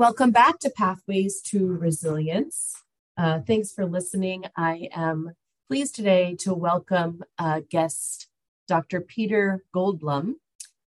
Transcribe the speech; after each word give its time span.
Welcome 0.00 0.30
back 0.30 0.58
to 0.60 0.70
Pathways 0.70 1.42
to 1.48 1.76
Resilience. 1.76 2.72
Uh, 3.18 3.40
thanks 3.40 3.70
for 3.70 3.84
listening. 3.84 4.46
I 4.56 4.88
am 4.96 5.32
pleased 5.68 5.94
today 5.94 6.36
to 6.36 6.54
welcome 6.54 7.22
uh, 7.38 7.60
guest 7.68 8.28
Dr. 8.66 9.02
Peter 9.02 9.62
Goldblum, 9.76 10.36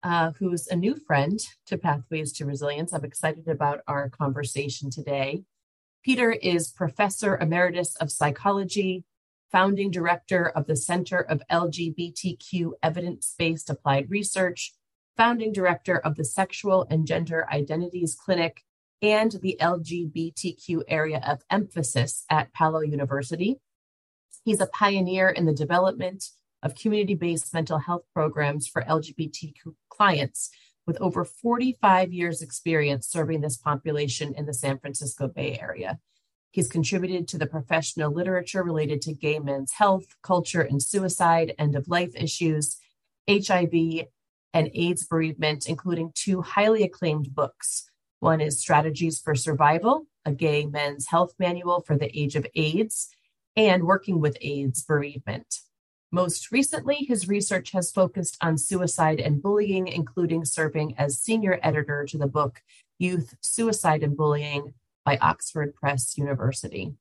uh, 0.05 0.31
who's 0.39 0.69
a 0.69 0.77
new 0.77 0.95
friend 0.95 1.41
to 1.67 1.77
Pathways 1.77 2.33
to 2.34 2.45
Resilience. 2.45 2.93
I'm 2.93 3.05
excited 3.05 3.48
about 3.48 3.81
our 3.89 4.09
conversation 4.11 4.91
today. 4.91 5.42
Peter 6.05 6.31
is 6.31 6.69
Professor 6.70 7.37
Emeritus 7.37 7.97
of 7.97 8.12
Psychology, 8.12 9.03
founding 9.51 9.91
director 9.91 10.51
of 10.51 10.69
the 10.69 10.77
Center 10.77 11.19
of 11.19 11.42
LGBTQ 11.51 12.75
Evidence 12.81 13.34
Based 13.37 13.70
Applied 13.70 14.09
Research, 14.09 14.73
founding 15.17 15.53
director 15.53 15.98
of 15.98 16.15
the 16.15 16.25
Sexual 16.25 16.87
and 16.89 17.09
Gender 17.09 17.45
Identities 17.51 18.15
Clinic 18.15 18.62
and 19.03 19.33
the 19.43 19.57
LGBTQ 19.61 20.83
area 20.89 21.23
of 21.27 21.43
emphasis 21.51 22.25
at 22.31 22.53
Palo 22.53 22.81
University. 22.81 23.59
He's 24.45 24.61
a 24.61 24.67
pioneer 24.67 25.29
in 25.29 25.47
the 25.47 25.55
development 25.55 26.25
of 26.63 26.75
community 26.75 27.15
based 27.15 27.53
mental 27.55 27.79
health 27.79 28.03
programs 28.12 28.67
for 28.67 28.83
LGBTQ 28.83 29.75
clients 29.89 30.51
with 30.87 31.01
over 31.01 31.25
45 31.25 32.12
years' 32.12 32.42
experience 32.42 33.07
serving 33.07 33.41
this 33.41 33.57
population 33.57 34.34
in 34.34 34.47
the 34.47 34.55
San 34.55 34.79
Francisco 34.79 35.29
Bay 35.29 35.59
Area. 35.61 35.98
He's 36.51 36.69
contributed 36.69 37.29
to 37.29 37.39
the 37.39 37.47
professional 37.47 38.12
literature 38.12 38.62
related 38.62 39.01
to 39.03 39.14
gay 39.14 39.39
men's 39.39 39.73
health, 39.73 40.07
culture 40.23 40.62
and 40.62 40.83
suicide, 40.83 41.55
end 41.59 41.77
of 41.77 41.89
life 41.89 42.11
issues, 42.17 42.77
HIV, 43.29 44.07
and 44.53 44.70
AIDS 44.75 45.07
bereavement, 45.07 45.67
including 45.69 46.12
two 46.14 46.42
highly 46.42 46.83
acclaimed 46.83 47.35
books. 47.35 47.89
One 48.21 48.43
is 48.43 48.61
Strategies 48.61 49.19
for 49.19 49.35
Survival, 49.35 50.07
a 50.27 50.33
gay 50.33 50.67
men's 50.67 51.07
health 51.07 51.35
manual 51.39 51.81
for 51.81 51.97
the 51.97 52.17
age 52.19 52.37
of 52.37 52.47
AIDS, 52.55 53.09
and 53.57 53.85
Working 53.85 54.21
with 54.21 54.37
AIDS 54.43 54.85
bereavement. 54.85 55.61
Most 56.13 56.53
recently, 56.53 56.97
his 56.97 57.29
research 57.29 57.71
has 57.73 57.91
focused 57.91 58.37
on 58.43 58.59
suicide 58.59 59.21
and 59.21 59.41
bullying, 59.41 59.89
including 59.89 60.45
serving 60.45 60.95
as 60.98 61.19
senior 61.19 61.59
editor 61.63 62.05
to 62.05 62.19
the 62.19 62.27
book 62.27 62.63
Youth 62.98 63.37
Suicide 63.41 64.03
and 64.03 64.17
Bullying 64.17 64.75
by 65.03 65.17
Oxford 65.23 65.75
Press 65.75 66.19
University. 66.19 66.93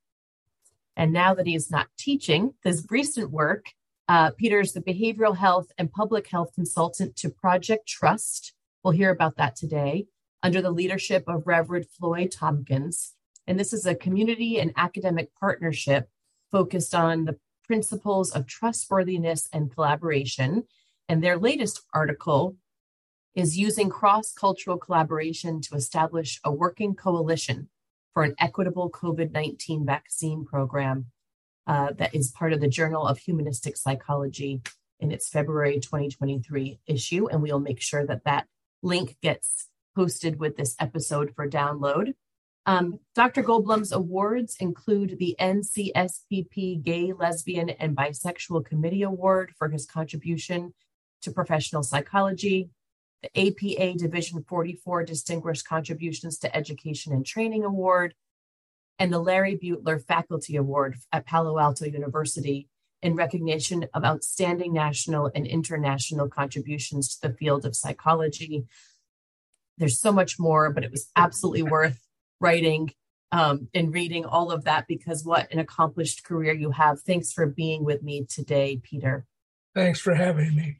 And 0.95 1.11
now 1.11 1.33
that 1.33 1.47
he's 1.47 1.69
not 1.69 1.87
teaching, 1.97 2.53
his 2.63 2.87
recent 2.89 3.29
work, 3.29 3.73
uh, 4.07 4.31
Peter's 4.37 4.71
the 4.71 4.81
behavioral 4.81 5.35
health 5.35 5.71
and 5.77 5.91
public 5.91 6.27
health 6.27 6.53
consultant 6.55 7.17
to 7.17 7.29
Project 7.29 7.87
Trust. 7.87 8.53
We'll 8.83 8.93
hear 8.93 9.11
about 9.11 9.35
that 9.35 9.57
today 9.57 10.07
under 10.41 10.61
the 10.61 10.71
leadership 10.71 11.23
of 11.27 11.47
Reverend 11.47 11.87
Floyd 11.89 12.31
Tompkins. 12.31 13.13
And 13.47 13.59
this 13.59 13.73
is 13.73 13.85
a 13.85 13.95
community 13.95 14.59
and 14.59 14.71
academic 14.77 15.31
partnership 15.39 16.09
focused 16.51 16.95
on 16.95 17.25
the 17.25 17.37
principles 17.65 18.31
of 18.31 18.47
trustworthiness 18.47 19.47
and 19.53 19.73
collaboration. 19.73 20.63
And 21.07 21.23
their 21.23 21.37
latest 21.37 21.81
article 21.93 22.55
is 23.35 23.57
using 23.57 23.89
cross 23.89 24.33
cultural 24.33 24.77
collaboration 24.77 25.61
to 25.61 25.75
establish 25.75 26.39
a 26.43 26.51
working 26.51 26.95
coalition 26.95 27.69
for 28.13 28.23
an 28.23 28.35
equitable 28.39 28.89
COVID 28.89 29.31
19 29.31 29.85
vaccine 29.85 30.45
program 30.45 31.07
uh, 31.67 31.91
that 31.97 32.15
is 32.15 32.31
part 32.31 32.53
of 32.53 32.59
the 32.59 32.67
Journal 32.67 33.05
of 33.05 33.19
Humanistic 33.19 33.77
Psychology 33.77 34.61
in 34.99 35.11
its 35.11 35.29
February 35.29 35.79
2023 35.79 36.79
issue. 36.87 37.27
And 37.27 37.41
we'll 37.41 37.59
make 37.59 37.81
sure 37.81 38.05
that 38.05 38.23
that 38.25 38.47
link 38.81 39.17
gets 39.21 39.67
posted 39.99 40.39
with 40.39 40.55
this 40.55 40.77
episode 40.79 41.33
for 41.35 41.45
download. 41.45 42.13
Um, 42.65 43.01
Dr. 43.15 43.43
Goldblum's 43.43 43.91
awards 43.91 44.55
include 44.57 45.19
the 45.19 45.35
NCSPP 45.37 46.81
Gay, 46.81 47.11
Lesbian, 47.11 47.69
and 47.71 47.97
Bisexual 47.97 48.63
Committee 48.63 49.01
Award 49.01 49.51
for 49.57 49.67
his 49.67 49.85
contribution 49.85 50.73
to 51.23 51.31
professional 51.31 51.83
psychology, 51.83 52.69
the 53.23 53.47
APA 53.47 53.97
Division 53.97 54.45
44 54.47 55.03
Distinguished 55.03 55.67
Contributions 55.67 56.37
to 56.39 56.55
Education 56.55 57.11
and 57.11 57.25
Training 57.25 57.65
Award, 57.65 58.13
and 58.99 59.11
the 59.11 59.19
Larry 59.19 59.55
Butler 59.61 59.99
Faculty 59.99 60.55
Award 60.55 60.95
at 61.11 61.25
Palo 61.25 61.59
Alto 61.59 61.83
University 61.83 62.69
in 63.01 63.17
recognition 63.17 63.85
of 63.93 64.05
outstanding 64.05 64.71
national 64.71 65.29
and 65.35 65.45
international 65.45 66.29
contributions 66.29 67.17
to 67.17 67.27
the 67.27 67.33
field 67.33 67.65
of 67.65 67.75
psychology. 67.75 68.63
There's 69.79 69.99
so 69.99 70.11
much 70.11 70.37
more, 70.37 70.71
but 70.71 70.83
it 70.83 70.91
was 70.91 71.09
absolutely 71.15 71.63
worth 71.63 71.99
writing 72.39 72.93
um, 73.31 73.69
and 73.73 73.93
reading 73.93 74.25
all 74.25 74.51
of 74.51 74.65
that 74.65 74.87
because 74.87 75.23
what 75.23 75.51
an 75.51 75.59
accomplished 75.59 76.23
career 76.23 76.53
you 76.53 76.71
have. 76.71 77.01
Thanks 77.01 77.31
for 77.31 77.45
being 77.45 77.83
with 77.83 78.03
me 78.03 78.25
today, 78.29 78.79
Peter. 78.83 79.25
Thanks 79.73 79.99
for 79.99 80.15
having 80.15 80.55
me. 80.55 80.77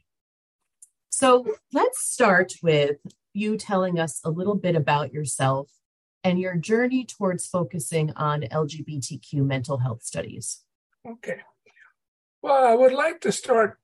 So 1.10 1.46
let's 1.72 2.04
start 2.04 2.52
with 2.62 2.96
you 3.32 3.56
telling 3.56 3.98
us 3.98 4.20
a 4.24 4.30
little 4.30 4.54
bit 4.54 4.76
about 4.76 5.12
yourself 5.12 5.70
and 6.24 6.38
your 6.38 6.56
journey 6.56 7.04
towards 7.04 7.46
focusing 7.46 8.12
on 8.14 8.42
LGBTQ 8.42 9.44
mental 9.44 9.78
health 9.78 10.02
studies. 10.02 10.62
Okay. 11.06 11.40
Well, 12.42 12.64
I 12.64 12.74
would 12.74 12.92
like 12.92 13.20
to 13.22 13.32
start 13.32 13.78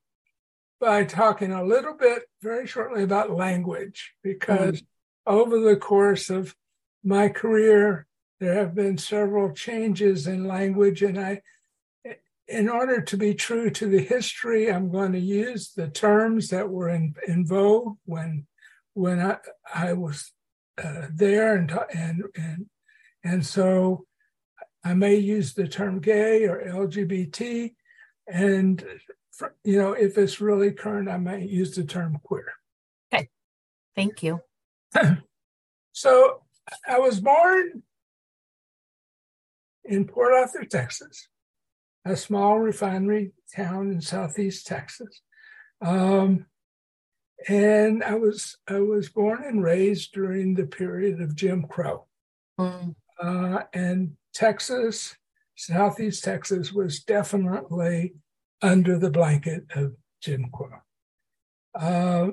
by 0.79 1.05
talking 1.05 1.51
a 1.51 1.63
little 1.63 1.93
bit 1.93 2.23
very 2.41 2.67
shortly 2.67 3.03
about 3.03 3.31
language 3.31 4.13
because 4.23 4.77
mm-hmm. 4.77 4.85
Over 5.27 5.59
the 5.59 5.75
course 5.75 6.29
of 6.29 6.55
my 7.03 7.29
career, 7.29 8.07
there 8.39 8.55
have 8.55 8.73
been 8.73 8.97
several 8.97 9.51
changes 9.53 10.25
in 10.25 10.47
language, 10.47 11.01
and 11.01 11.19
I, 11.19 11.41
in 12.47 12.69
order 12.69 13.01
to 13.01 13.17
be 13.17 13.33
true 13.33 13.69
to 13.71 13.87
the 13.87 14.01
history, 14.01 14.71
I'm 14.71 14.89
going 14.89 15.11
to 15.11 15.19
use 15.19 15.73
the 15.73 15.89
terms 15.89 16.49
that 16.49 16.69
were 16.69 16.89
in, 16.89 17.13
in 17.27 17.45
vogue 17.45 17.97
when 18.05 18.47
when 18.93 19.19
I, 19.19 19.37
I 19.71 19.93
was 19.93 20.31
uh, 20.83 21.07
there, 21.13 21.55
and 21.55 21.71
and 21.93 22.23
and 22.35 22.65
and 23.23 23.45
so 23.45 24.05
I 24.83 24.93
may 24.93 25.15
use 25.15 25.53
the 25.53 25.67
term 25.67 25.99
gay 25.99 26.45
or 26.45 26.63
LGBT, 26.63 27.73
and 28.27 28.83
you 29.63 29.77
know 29.77 29.93
if 29.93 30.17
it's 30.17 30.41
really 30.41 30.71
current, 30.71 31.09
I 31.09 31.17
may 31.17 31.45
use 31.45 31.75
the 31.75 31.83
term 31.83 32.19
queer. 32.23 32.53
Okay, 33.13 33.29
thank 33.95 34.23
you. 34.23 34.41
so 35.91 36.41
I 36.87 36.99
was 36.99 37.19
born 37.19 37.83
in 39.85 40.05
Port 40.05 40.33
Arthur, 40.33 40.65
Texas, 40.65 41.27
a 42.05 42.15
small 42.15 42.59
refinery 42.59 43.31
town 43.55 43.91
in 43.91 44.01
southeast 44.01 44.67
Texas. 44.67 45.21
Um, 45.81 46.45
and 47.47 48.03
I 48.03 48.15
was 48.15 48.57
I 48.67 48.79
was 48.79 49.09
born 49.09 49.43
and 49.43 49.63
raised 49.63 50.13
during 50.13 50.55
the 50.55 50.65
period 50.65 51.21
of 51.21 51.35
Jim 51.35 51.65
Crow, 51.69 52.07
mm. 52.59 52.95
uh, 53.21 53.63
and 53.73 54.13
Texas, 54.33 55.15
southeast 55.55 56.23
Texas, 56.23 56.73
was 56.73 57.03
definitely 57.03 58.15
under 58.61 58.97
the 58.97 59.11
blanket 59.11 59.65
of 59.75 59.93
Jim 60.19 60.49
Crow. 60.51 60.79
Uh, 61.75 62.31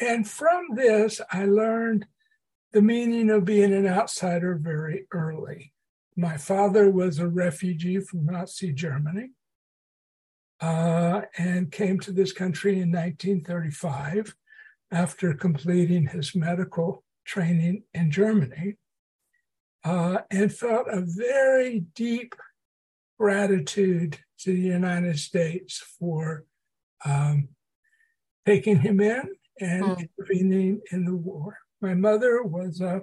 and 0.00 0.28
from 0.28 0.74
this, 0.74 1.20
I 1.30 1.44
learned 1.44 2.06
the 2.72 2.82
meaning 2.82 3.30
of 3.30 3.44
being 3.44 3.72
an 3.72 3.86
outsider 3.86 4.54
very 4.54 5.06
early. 5.12 5.72
My 6.16 6.36
father 6.36 6.90
was 6.90 7.18
a 7.18 7.28
refugee 7.28 8.00
from 8.00 8.26
Nazi 8.26 8.72
Germany 8.72 9.30
uh, 10.60 11.22
and 11.36 11.70
came 11.70 12.00
to 12.00 12.12
this 12.12 12.32
country 12.32 12.72
in 12.80 12.90
1935 12.90 14.34
after 14.90 15.34
completing 15.34 16.08
his 16.08 16.34
medical 16.34 17.04
training 17.24 17.84
in 17.94 18.10
Germany 18.10 18.76
uh, 19.84 20.18
and 20.30 20.52
felt 20.52 20.88
a 20.88 21.02
very 21.02 21.80
deep 21.94 22.34
gratitude 23.18 24.18
to 24.38 24.52
the 24.52 24.60
United 24.60 25.18
States 25.18 25.78
for 25.98 26.44
um, 27.04 27.48
taking 28.46 28.80
him 28.80 29.00
in 29.00 29.28
and 29.60 29.84
mm. 29.84 30.08
intervening 30.18 30.80
in 30.92 31.04
the 31.04 31.16
war. 31.16 31.58
My 31.80 31.94
mother 31.94 32.42
was 32.42 32.80
a, 32.80 33.02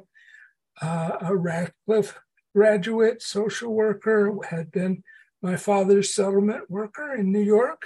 uh, 0.81 1.17
a 1.21 1.35
Radcliffe 1.35 2.19
graduate 2.55 3.21
social 3.21 3.73
worker, 3.73 4.33
had 4.49 4.71
been 4.71 5.03
my 5.41 5.57
father's 5.57 6.13
settlement 6.13 6.69
worker 6.69 7.13
in 7.13 7.31
New 7.31 7.41
York. 7.41 7.85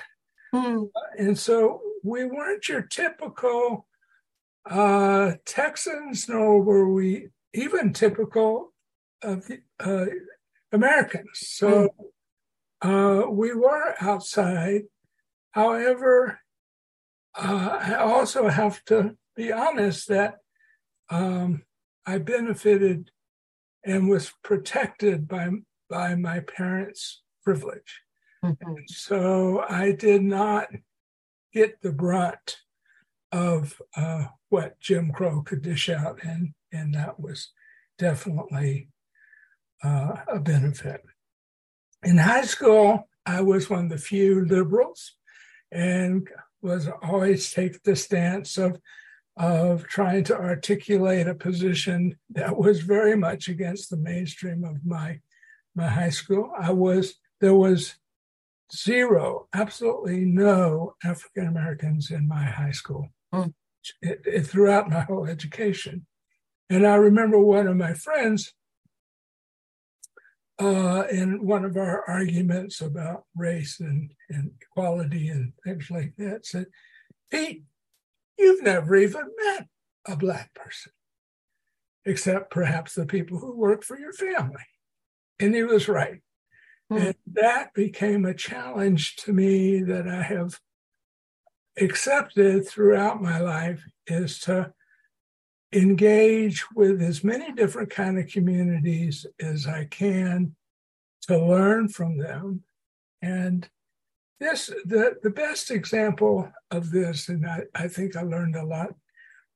Hmm. 0.53 0.83
And 1.17 1.37
so 1.37 1.81
we 2.03 2.25
weren't 2.25 2.69
your 2.69 2.83
typical 2.83 3.85
uh, 4.69 5.33
Texans, 5.45 6.29
nor 6.29 6.61
were 6.61 6.91
we 6.91 7.29
even 7.53 7.93
typical 7.93 8.73
of 9.21 9.47
the, 9.47 9.59
uh, 9.79 10.05
Americans. 10.71 11.29
So 11.33 11.89
hmm. 12.81 12.89
uh, 12.89 13.29
we 13.29 13.53
were 13.53 13.95
outside. 13.99 14.83
However, 15.51 16.39
uh, 17.35 17.79
I 17.81 17.95
also 17.95 18.47
have 18.47 18.83
to 18.85 19.15
be 19.35 19.51
honest 19.51 20.07
that 20.09 20.39
um, 21.09 21.63
I 22.05 22.17
benefited 22.17 23.11
and 23.85 24.09
was 24.09 24.33
protected 24.43 25.27
by 25.27 25.49
by 25.89 26.15
my 26.15 26.41
parents' 26.41 27.21
privilege. 27.43 28.01
Mm-hmm. 28.43 28.73
So 28.87 29.63
I 29.67 29.91
did 29.91 30.21
not 30.21 30.69
get 31.53 31.81
the 31.81 31.91
brunt 31.91 32.57
of 33.31 33.81
uh, 33.95 34.25
what 34.49 34.79
Jim 34.79 35.11
Crow 35.11 35.41
could 35.41 35.61
dish 35.61 35.89
out, 35.89 36.23
and 36.23 36.53
and 36.71 36.93
that 36.93 37.19
was 37.19 37.51
definitely 37.97 38.89
uh, 39.83 40.15
a 40.27 40.39
benefit. 40.39 41.01
In 42.03 42.17
high 42.17 42.45
school, 42.45 43.07
I 43.25 43.41
was 43.41 43.69
one 43.69 43.85
of 43.85 43.89
the 43.89 43.97
few 43.97 44.45
liberals, 44.45 45.15
and 45.71 46.27
was 46.61 46.87
always 47.03 47.51
take 47.51 47.83
the 47.83 47.95
stance 47.95 48.57
of 48.57 48.79
of 49.37 49.87
trying 49.87 50.21
to 50.25 50.35
articulate 50.35 51.25
a 51.25 51.33
position 51.33 52.17
that 52.29 52.57
was 52.57 52.81
very 52.81 53.15
much 53.15 53.47
against 53.47 53.89
the 53.89 53.97
mainstream 53.97 54.63
of 54.65 54.85
my 54.85 55.19
my 55.75 55.87
high 55.87 56.09
school. 56.09 56.51
I 56.59 56.71
was 56.71 57.15
there 57.39 57.55
was 57.55 57.95
zero, 58.75 59.47
absolutely 59.53 60.25
no 60.25 60.95
African 61.03 61.47
Americans 61.47 62.11
in 62.11 62.27
my 62.27 62.43
high 62.43 62.71
school 62.71 63.09
mm. 63.33 63.53
it, 64.01 64.21
it, 64.25 64.41
throughout 64.41 64.89
my 64.89 65.01
whole 65.01 65.25
education. 65.25 66.05
And 66.69 66.85
I 66.85 66.95
remember 66.95 67.39
one 67.39 67.67
of 67.67 67.77
my 67.77 67.93
friends 67.93 68.53
uh, 70.59 71.05
in 71.09 71.45
one 71.45 71.63
of 71.63 71.77
our 71.77 72.03
arguments 72.09 72.81
about 72.81 73.23
race 73.35 73.79
and, 73.79 74.11
and 74.29 74.51
equality 74.61 75.29
and 75.29 75.53
things 75.63 75.89
like 75.89 76.13
that 76.17 76.45
said, 76.45 76.67
Pete, 77.31 77.63
you've 78.37 78.63
never 78.63 78.95
even 78.95 79.29
met 79.45 79.67
a 80.05 80.17
Black 80.17 80.53
person, 80.53 80.91
except 82.05 82.51
perhaps 82.51 82.93
the 82.93 83.05
people 83.05 83.39
who 83.39 83.55
work 83.55 83.83
for 83.83 83.97
your 83.97 84.13
family. 84.13 84.65
And 85.39 85.55
he 85.55 85.63
was 85.63 85.87
right. 85.87 86.21
Mm. 86.91 87.07
And 87.07 87.15
that 87.33 87.73
became 87.73 88.25
a 88.25 88.33
challenge 88.33 89.15
to 89.17 89.31
me 89.31 89.81
that 89.83 90.07
I 90.07 90.23
have 90.23 90.59
accepted 91.79 92.67
throughout 92.67 93.21
my 93.21 93.39
life 93.39 93.85
is 94.07 94.39
to 94.39 94.73
engage 95.71 96.65
with 96.75 97.01
as 97.01 97.23
many 97.23 97.51
different 97.53 97.89
kind 97.89 98.17
of 98.17 98.27
communities 98.27 99.25
as 99.39 99.67
I 99.67 99.85
can 99.85 100.55
to 101.23 101.37
learn 101.37 101.89
from 101.89 102.17
them. 102.17 102.63
And 103.21 103.69
this 104.39 104.67
the, 104.85 105.17
the 105.21 105.29
best 105.29 105.69
example 105.69 106.51
of 106.71 106.91
this, 106.91 107.29
and 107.29 107.45
I, 107.45 107.63
I 107.75 107.87
think 107.87 108.15
I 108.15 108.21
learned 108.21 108.55
a 108.55 108.65
lot, 108.65 108.95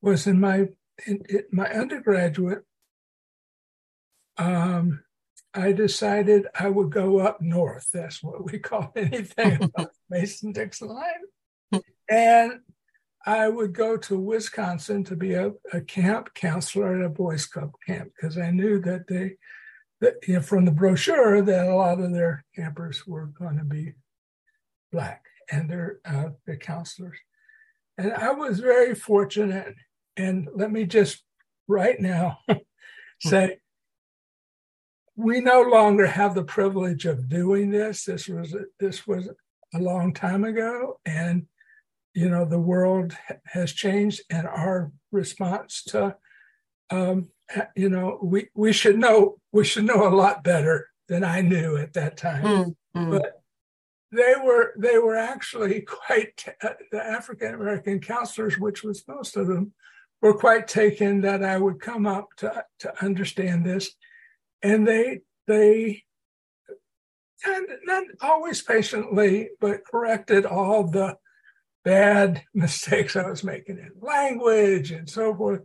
was 0.01 0.27
in 0.27 0.39
my 0.39 0.67
in, 1.07 1.23
in 1.29 1.43
my 1.51 1.67
undergraduate 1.69 2.63
um, 4.37 5.03
I 5.53 5.71
decided 5.71 6.47
I 6.59 6.69
would 6.69 6.89
go 6.89 7.19
up 7.19 7.41
north. 7.41 7.89
That's 7.93 8.23
what 8.23 8.51
we 8.51 8.59
call 8.59 8.91
anything 8.95 9.71
Mason 10.09 10.51
Dixon 10.51 10.89
line. 10.89 11.81
And 12.09 12.59
I 13.25 13.47
would 13.47 13.73
go 13.73 13.95
to 13.97 14.19
Wisconsin 14.19 15.03
to 15.05 15.15
be 15.15 15.33
a, 15.33 15.51
a 15.71 15.81
camp 15.81 16.33
counselor 16.33 16.99
at 16.99 17.05
a 17.05 17.09
Boys 17.09 17.45
Club 17.45 17.71
camp 17.85 18.11
because 18.15 18.37
I 18.37 18.51
knew 18.51 18.81
that 18.81 19.07
they, 19.07 19.37
that, 20.01 20.15
you 20.27 20.35
know, 20.35 20.41
from 20.41 20.65
the 20.65 20.71
brochure, 20.71 21.41
that 21.41 21.67
a 21.67 21.75
lot 21.75 22.01
of 22.01 22.11
their 22.11 22.43
campers 22.55 23.07
were 23.07 23.27
going 23.27 23.57
to 23.57 23.63
be 23.63 23.93
black 24.91 25.23
and 25.51 25.69
they're 25.69 25.99
uh, 26.05 26.29
the 26.45 26.57
counselors. 26.57 27.17
And 27.97 28.13
I 28.13 28.31
was 28.31 28.59
very 28.59 28.95
fortunate. 28.95 29.75
And 30.17 30.49
let 30.53 30.71
me 30.71 30.85
just 30.85 31.23
right 31.67 31.99
now 31.99 32.39
say 33.19 33.57
we 35.15 35.39
no 35.39 35.61
longer 35.61 36.07
have 36.07 36.35
the 36.35 36.43
privilege 36.43 37.05
of 37.05 37.29
doing 37.29 37.69
this. 37.69 38.05
This 38.05 38.27
was 38.27 38.55
this 38.79 39.05
was 39.07 39.29
a 39.73 39.79
long 39.79 40.13
time 40.13 40.43
ago, 40.43 40.99
and 41.05 41.47
you 42.13 42.29
know 42.29 42.45
the 42.45 42.59
world 42.59 43.15
has 43.45 43.71
changed, 43.71 44.21
and 44.29 44.47
our 44.47 44.91
response 45.11 45.83
to, 45.85 46.15
um, 46.89 47.29
you 47.75 47.89
know, 47.89 48.19
we 48.21 48.49
we 48.53 48.73
should 48.73 48.97
know 48.97 49.37
we 49.51 49.63
should 49.63 49.85
know 49.85 50.07
a 50.07 50.15
lot 50.15 50.43
better 50.43 50.89
than 51.07 51.23
I 51.23 51.41
knew 51.41 51.77
at 51.77 51.93
that 51.93 52.17
time, 52.17 52.43
mm-hmm. 52.95 53.11
but. 53.11 53.39
They 54.15 54.35
were 54.45 54.75
they 54.77 54.99
were 54.99 55.15
actually 55.15 55.81
quite 55.81 56.45
uh, 56.61 56.73
the 56.91 57.03
African 57.03 57.55
American 57.55 57.99
counselors, 57.99 58.59
which 58.59 58.83
was 58.83 59.03
most 59.07 59.35
of 59.35 59.47
them, 59.47 59.73
were 60.21 60.35
quite 60.35 60.67
taken 60.67 61.21
that 61.21 61.43
I 61.43 61.57
would 61.57 61.79
come 61.79 62.05
up 62.05 62.27
to 62.37 62.63
to 62.81 63.03
understand 63.03 63.65
this 63.65 63.89
and 64.63 64.87
they 64.87 65.21
they 65.45 66.03
and 67.45 67.67
not 67.83 68.03
always 68.21 68.61
patiently, 68.61 69.49
but 69.59 69.85
corrected 69.85 70.45
all 70.45 70.85
the 70.85 71.17
bad 71.83 72.43
mistakes 72.53 73.15
I 73.15 73.29
was 73.29 73.43
making 73.43 73.77
in 73.77 73.91
language 74.01 74.91
and 74.91 75.09
so 75.09 75.35
forth. 75.35 75.61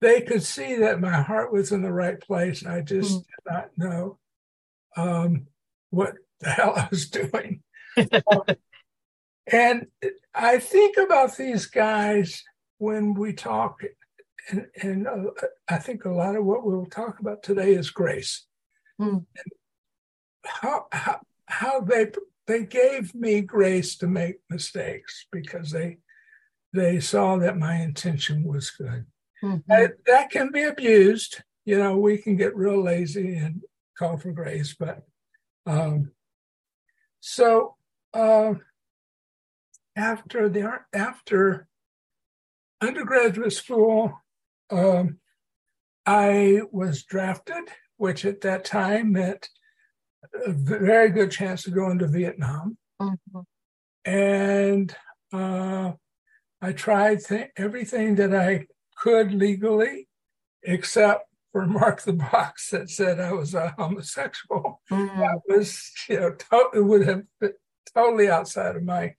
They 0.00 0.22
could 0.22 0.42
see 0.42 0.76
that 0.76 1.00
my 1.00 1.20
heart 1.20 1.52
was 1.52 1.72
in 1.72 1.82
the 1.82 1.92
right 1.92 2.18
place. 2.20 2.64
I 2.64 2.80
just 2.80 3.12
mm. 3.12 3.24
did 3.24 3.52
not 3.52 3.68
know 3.76 4.18
um, 4.96 5.46
what 5.90 6.14
the 6.40 6.50
hell 6.50 6.74
I 6.76 6.88
was 6.90 7.10
doing. 7.10 7.62
and 9.52 9.86
I 10.34 10.58
think 10.58 10.96
about 10.96 11.36
these 11.36 11.66
guys 11.66 12.42
when 12.78 13.12
we 13.12 13.34
talk 13.34 13.82
and, 14.48 14.66
and 14.82 15.06
uh, 15.06 15.30
I 15.68 15.78
think 15.78 16.04
a 16.04 16.10
lot 16.10 16.36
of 16.36 16.44
what 16.44 16.64
we'll 16.64 16.86
talk 16.86 17.20
about 17.20 17.42
today 17.42 17.74
is 17.74 17.90
grace. 17.90 18.46
Mm. 19.00 19.26
How, 20.44 20.86
how, 20.92 21.20
how 21.46 21.80
they 21.80 22.06
they 22.50 22.64
gave 22.64 23.14
me 23.14 23.40
grace 23.42 23.96
to 23.96 24.08
make 24.08 24.40
mistakes 24.50 25.26
because 25.30 25.70
they 25.70 25.98
they 26.72 26.98
saw 26.98 27.36
that 27.36 27.56
my 27.56 27.76
intention 27.76 28.42
was 28.44 28.70
good. 28.70 29.06
Mm-hmm. 29.42 29.58
That, 29.68 29.92
that 30.06 30.30
can 30.30 30.52
be 30.52 30.62
abused. 30.62 31.42
You 31.64 31.78
know, 31.78 31.96
we 31.96 32.18
can 32.18 32.36
get 32.36 32.56
real 32.56 32.82
lazy 32.82 33.34
and 33.34 33.62
call 33.98 34.16
for 34.16 34.32
grace, 34.32 34.74
but 34.78 35.02
um, 35.66 36.12
so 37.20 37.76
uh, 38.14 38.54
after 39.96 40.48
the 40.48 40.80
after 40.92 41.68
undergraduate 42.80 43.52
school, 43.52 44.20
um, 44.70 45.18
I 46.04 46.62
was 46.72 47.04
drafted, 47.04 47.64
which 47.96 48.24
at 48.24 48.40
that 48.40 48.64
time 48.64 49.12
meant 49.12 49.48
a 50.46 50.52
very 50.52 51.10
good 51.10 51.30
chance 51.30 51.62
to 51.64 51.70
go 51.70 51.90
into 51.90 52.06
Vietnam. 52.06 52.76
Mm-hmm. 53.00 53.40
And 54.04 54.96
uh, 55.32 55.92
I 56.60 56.72
tried 56.72 57.20
th- 57.20 57.50
everything 57.56 58.16
that 58.16 58.34
I 58.34 58.66
could 58.96 59.32
legally, 59.32 60.08
except 60.62 61.24
for 61.52 61.66
mark 61.66 62.02
the 62.02 62.12
box 62.12 62.70
that 62.70 62.90
said 62.90 63.18
I 63.18 63.32
was 63.32 63.54
a 63.54 63.74
homosexual. 63.76 64.80
Mm-hmm. 64.90 65.20
That 65.20 65.40
was, 65.48 65.90
you 66.08 66.20
know, 66.20 66.30
to- 66.32 66.70
it 66.74 66.84
would 66.84 67.06
have 67.06 67.22
been 67.40 67.52
totally 67.94 68.28
outside 68.28 68.76
of 68.76 68.84
my 68.84 69.14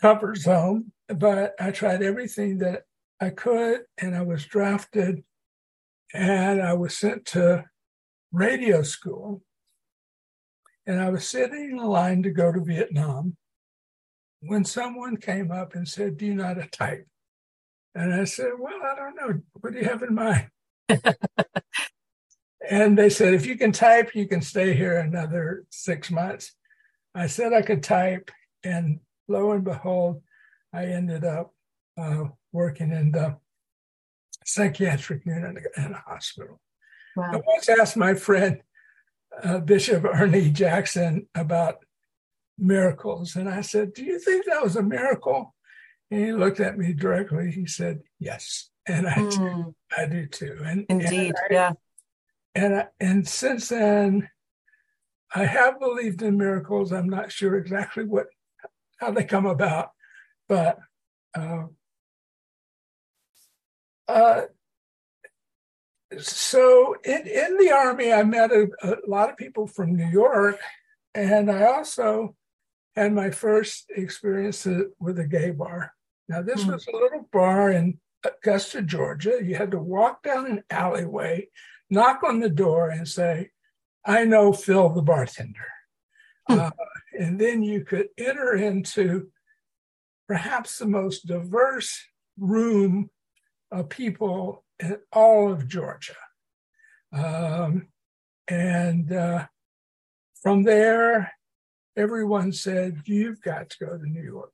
comfort 0.00 0.36
zone. 0.38 0.92
But 1.08 1.54
I 1.60 1.70
tried 1.70 2.02
everything 2.02 2.58
that 2.58 2.82
I 3.20 3.30
could, 3.30 3.82
and 3.98 4.16
I 4.16 4.22
was 4.22 4.44
drafted, 4.46 5.22
and 6.12 6.62
I 6.62 6.72
was 6.72 6.96
sent 6.96 7.26
to 7.26 7.66
radio 8.32 8.82
school. 8.82 9.42
And 10.86 11.00
I 11.00 11.10
was 11.10 11.28
sitting 11.28 11.70
in 11.72 11.76
line 11.76 12.22
to 12.24 12.30
go 12.30 12.52
to 12.52 12.60
Vietnam 12.60 13.36
when 14.40 14.64
someone 14.64 15.16
came 15.16 15.50
up 15.50 15.74
and 15.74 15.86
said, 15.86 16.16
Do 16.16 16.26
you 16.26 16.34
know 16.34 16.44
how 16.44 16.54
to 16.54 16.66
type? 16.66 17.06
And 17.94 18.12
I 18.12 18.24
said, 18.24 18.52
Well, 18.58 18.80
I 18.82 18.96
don't 18.96 19.16
know. 19.16 19.40
What 19.60 19.72
do 19.72 19.78
you 19.78 19.84
have 19.84 20.02
in 20.02 20.14
mind? 20.14 20.48
and 22.70 22.98
they 22.98 23.10
said, 23.10 23.34
If 23.34 23.46
you 23.46 23.56
can 23.56 23.72
type, 23.72 24.14
you 24.14 24.26
can 24.26 24.42
stay 24.42 24.74
here 24.74 24.98
another 24.98 25.64
six 25.70 26.10
months. 26.10 26.52
I 27.14 27.26
said 27.26 27.52
I 27.52 27.62
could 27.62 27.82
type, 27.82 28.30
and 28.64 29.00
lo 29.28 29.52
and 29.52 29.62
behold, 29.62 30.22
I 30.72 30.86
ended 30.86 31.24
up 31.24 31.54
uh, 31.98 32.24
working 32.52 32.90
in 32.90 33.12
the 33.12 33.36
psychiatric 34.44 35.24
unit 35.26 35.64
in 35.76 35.92
a 35.92 36.02
hospital. 36.06 36.60
Wow. 37.16 37.30
I 37.34 37.36
once 37.46 37.68
asked 37.68 37.96
my 37.96 38.14
friend 38.14 38.62
uh, 39.42 39.58
Bishop 39.60 40.04
Ernie 40.04 40.50
Jackson 40.50 41.28
about 41.34 41.84
miracles, 42.58 43.36
and 43.36 43.48
I 43.48 43.60
said, 43.60 43.94
"Do 43.94 44.04
you 44.04 44.18
think 44.18 44.46
that 44.46 44.62
was 44.62 44.76
a 44.76 44.82
miracle?" 44.82 45.54
And 46.10 46.24
he 46.24 46.32
looked 46.32 46.60
at 46.60 46.78
me 46.78 46.92
directly. 46.92 47.50
He 47.50 47.66
said, 47.66 48.02
"Yes," 48.18 48.70
and 48.86 49.06
I, 49.06 49.14
mm. 49.14 49.36
do, 49.36 49.74
I 49.96 50.06
do 50.06 50.26
too. 50.26 50.58
And 50.64 50.86
indeed, 50.88 51.10
and 51.10 51.36
I, 51.36 51.46
yeah. 51.50 51.72
And 52.54 52.76
I, 52.76 52.86
and 53.00 53.26
since 53.26 53.68
then, 53.70 54.28
I 55.34 55.44
have 55.44 55.80
believed 55.80 56.22
in 56.22 56.36
miracles. 56.36 56.92
I'm 56.92 57.08
not 57.08 57.32
sure 57.32 57.56
exactly 57.56 58.04
what 58.04 58.26
how 58.98 59.10
they 59.10 59.24
come 59.24 59.46
about, 59.46 59.90
but 60.48 60.78
uh, 61.34 61.64
uh, 64.08 64.42
so 66.18 66.96
in, 67.04 67.26
in 67.26 67.56
the 67.58 67.72
army, 67.72 68.12
I 68.12 68.22
met 68.22 68.50
a, 68.52 68.68
a 68.82 68.96
lot 69.06 69.30
of 69.30 69.36
people 69.36 69.66
from 69.66 69.96
New 69.96 70.08
York, 70.08 70.58
and 71.14 71.50
I 71.50 71.64
also 71.64 72.34
had 72.96 73.12
my 73.12 73.30
first 73.30 73.90
experience 73.94 74.66
with 74.98 75.18
a 75.18 75.26
gay 75.26 75.50
bar. 75.50 75.92
Now, 76.28 76.42
this 76.42 76.64
mm. 76.64 76.72
was 76.72 76.86
a 76.86 76.96
little 76.96 77.28
bar 77.32 77.70
in 77.70 77.98
Augusta, 78.24 78.82
Georgia. 78.82 79.40
You 79.42 79.54
had 79.54 79.70
to 79.72 79.78
walk 79.78 80.22
down 80.22 80.46
an 80.46 80.62
alleyway, 80.70 81.48
knock 81.90 82.22
on 82.22 82.40
the 82.40 82.50
door, 82.50 82.90
and 82.90 83.06
say, 83.08 83.50
I 84.04 84.24
know 84.24 84.52
Phil, 84.52 84.90
the 84.90 85.02
bartender. 85.02 85.68
Mm. 86.50 86.58
Uh, 86.58 86.70
and 87.18 87.40
then 87.40 87.62
you 87.62 87.84
could 87.84 88.08
enter 88.18 88.54
into 88.54 89.28
perhaps 90.26 90.78
the 90.78 90.86
most 90.86 91.26
diverse 91.26 92.02
room 92.38 93.10
of 93.70 93.88
people 93.88 94.64
in 94.82 94.98
all 95.12 95.52
of 95.52 95.68
Georgia. 95.68 96.14
Um, 97.12 97.88
and 98.48 99.12
uh, 99.12 99.46
from 100.42 100.64
there, 100.64 101.32
everyone 101.96 102.52
said, 102.52 103.02
You've 103.04 103.40
got 103.40 103.70
to 103.70 103.84
go 103.86 103.96
to 103.96 104.06
New 104.08 104.22
York. 104.22 104.52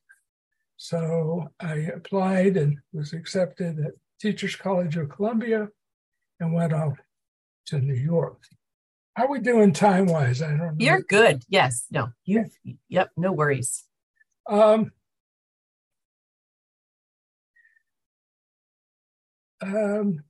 So 0.77 1.49
I 1.59 1.75
applied 1.95 2.57
and 2.57 2.79
was 2.93 3.13
accepted 3.13 3.79
at 3.81 3.93
Teachers 4.21 4.55
College 4.55 4.97
of 4.97 5.09
Columbia 5.09 5.69
and 6.41 6.53
went 6.53 6.73
off 6.73 6.99
to 7.67 7.79
New 7.79 7.95
York. 7.95 8.39
How 9.15 9.25
are 9.25 9.31
we 9.31 9.41
doing 9.41 9.73
time 9.73 10.07
wise? 10.07 10.43
I 10.43 10.51
don't 10.51 10.59
know. 10.59 10.73
You're 10.79 11.03
good. 11.03 11.43
Yes. 11.49 11.87
No, 11.91 12.11
You've. 12.25 12.53
yep, 12.89 13.11
no 13.17 13.33
worries. 13.33 13.85
Um, 14.49 14.93
um, 19.61 20.21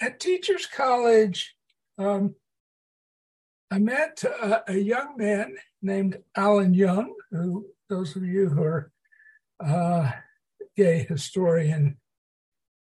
at 0.00 0.20
Teachers 0.20 0.66
College, 0.66 1.54
um, 1.98 2.34
I 3.70 3.78
met 3.78 4.24
a, 4.24 4.72
a, 4.72 4.76
young 4.78 5.16
man 5.16 5.56
named 5.82 6.18
Alan 6.36 6.74
Young, 6.74 7.14
who 7.30 7.66
those 7.88 8.16
of 8.16 8.24
you 8.24 8.48
who 8.48 8.62
are 8.62 8.92
uh, 9.64 10.10
gay 10.76 11.06
historian 11.08 11.98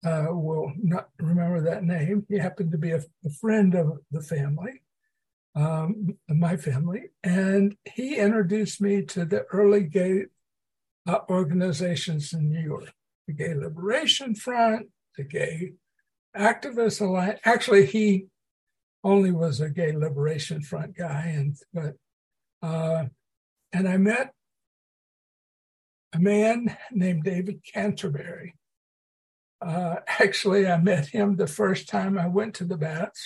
uh, 0.06 0.28
will 0.30 0.72
not 0.82 1.10
remember 1.20 1.62
that 1.62 1.84
name. 1.84 2.26
He 2.30 2.38
happened 2.38 2.72
to 2.72 2.78
be 2.78 2.92
a, 2.92 3.02
a 3.26 3.30
friend 3.42 3.76
of 3.76 4.00
the 4.12 4.22
family, 4.22 4.84
um, 5.56 6.18
my 6.30 6.56
family, 6.56 7.10
and 7.24 7.76
he 7.84 8.16
introduced 8.16 8.80
me 8.80 9.04
to 9.06 9.26
the 9.26 9.46
early 9.52 9.84
gay 9.84 10.26
uh, 11.08 11.20
organizations 11.30 12.32
in 12.32 12.50
New 12.50 12.62
York, 12.62 12.94
the 13.28 13.34
Gay 13.34 13.54
Liberation 13.56 14.36
Front, 14.36 14.88
the 15.20 15.26
Gay 15.26 15.74
Activist 16.36 17.02
Alliance. 17.02 17.40
Actually, 17.44 17.86
he 17.86 18.28
only 19.04 19.32
was 19.32 19.60
a 19.60 19.70
Gay 19.70 19.92
Liberation 19.92 20.62
Front 20.62 20.96
guy, 20.96 21.34
and 21.36 21.58
but 21.74 21.96
uh, 22.62 23.06
and 23.74 23.88
I 23.88 23.98
met 23.98 24.34
a 26.14 26.20
man 26.20 26.76
named 26.92 27.24
David 27.24 27.62
Canterbury. 27.74 28.56
Uh, 29.62 29.98
actually, 30.08 30.68
I 30.68 30.78
met 30.78 31.08
him 31.08 31.36
the 31.36 31.48
first 31.48 31.90
time 31.90 32.18
I 32.18 32.28
went 32.28 32.56
to 32.56 32.64
the 32.64 32.78
Bats, 32.78 33.22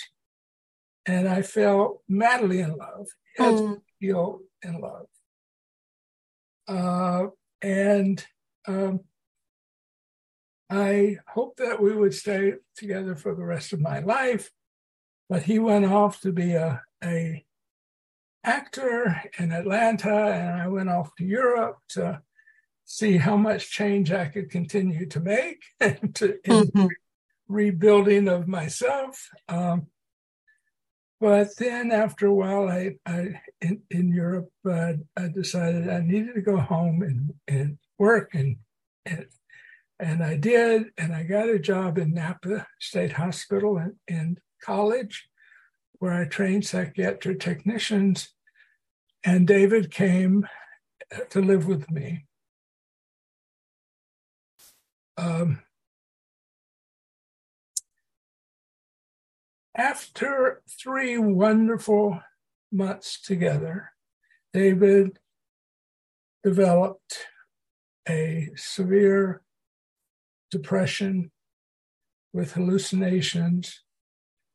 and 1.06 1.28
I 1.28 1.42
fell 1.42 2.02
madly 2.08 2.60
in 2.60 2.76
love. 2.76 3.06
Mm. 3.38 3.80
Feel 4.00 4.40
in 4.62 4.80
love, 4.80 5.06
uh, 6.68 7.28
and 7.62 8.24
um, 8.66 9.00
I 10.74 11.18
hoped 11.28 11.58
that 11.58 11.80
we 11.80 11.94
would 11.94 12.14
stay 12.14 12.54
together 12.76 13.14
for 13.14 13.34
the 13.34 13.44
rest 13.44 13.72
of 13.72 13.80
my 13.80 14.00
life. 14.00 14.50
But 15.28 15.42
he 15.42 15.58
went 15.58 15.86
off 15.86 16.20
to 16.20 16.32
be 16.32 16.52
a, 16.52 16.82
a 17.02 17.44
actor 18.44 19.22
in 19.38 19.52
Atlanta, 19.52 20.14
and 20.14 20.60
I 20.62 20.68
went 20.68 20.90
off 20.90 21.14
to 21.16 21.24
Europe 21.24 21.78
to 21.90 22.20
see 22.84 23.16
how 23.16 23.36
much 23.36 23.70
change 23.70 24.12
I 24.12 24.26
could 24.26 24.50
continue 24.50 25.06
to 25.06 25.20
make 25.20 25.62
and 25.80 26.14
to 26.16 26.38
mm-hmm. 26.46 26.86
rebuilding 27.48 28.28
of 28.28 28.46
myself. 28.46 29.30
Um, 29.48 29.86
but 31.20 31.56
then 31.56 31.90
after 31.90 32.26
a 32.26 32.34
while, 32.34 32.68
I, 32.68 32.96
I 33.06 33.40
in, 33.62 33.80
in 33.90 34.08
Europe, 34.08 34.50
uh, 34.68 34.94
I 35.16 35.28
decided 35.28 35.88
I 35.88 36.00
needed 36.00 36.34
to 36.34 36.42
go 36.42 36.58
home 36.58 37.02
and, 37.02 37.32
and 37.48 37.78
work 37.98 38.34
and, 38.34 38.56
and 39.06 39.26
and 40.00 40.22
I 40.22 40.36
did, 40.36 40.86
and 40.98 41.14
I 41.14 41.22
got 41.22 41.48
a 41.48 41.58
job 41.58 41.98
in 41.98 42.14
Napa 42.14 42.66
State 42.80 43.12
Hospital 43.12 43.76
and, 43.76 43.94
and 44.08 44.40
college, 44.62 45.28
where 45.98 46.12
I 46.12 46.24
trained 46.24 46.66
psychiatric 46.66 47.40
technicians. 47.40 48.30
And 49.24 49.46
David 49.46 49.90
came 49.90 50.46
to 51.30 51.40
live 51.40 51.66
with 51.66 51.90
me. 51.90 52.26
Um, 55.16 55.62
after 59.76 60.62
three 60.68 61.16
wonderful 61.18 62.20
months 62.72 63.20
together, 63.20 63.92
David 64.52 65.20
developed 66.42 67.18
a 68.08 68.50
severe 68.56 69.43
depression 70.54 71.30
with 72.32 72.52
hallucinations 72.52 73.82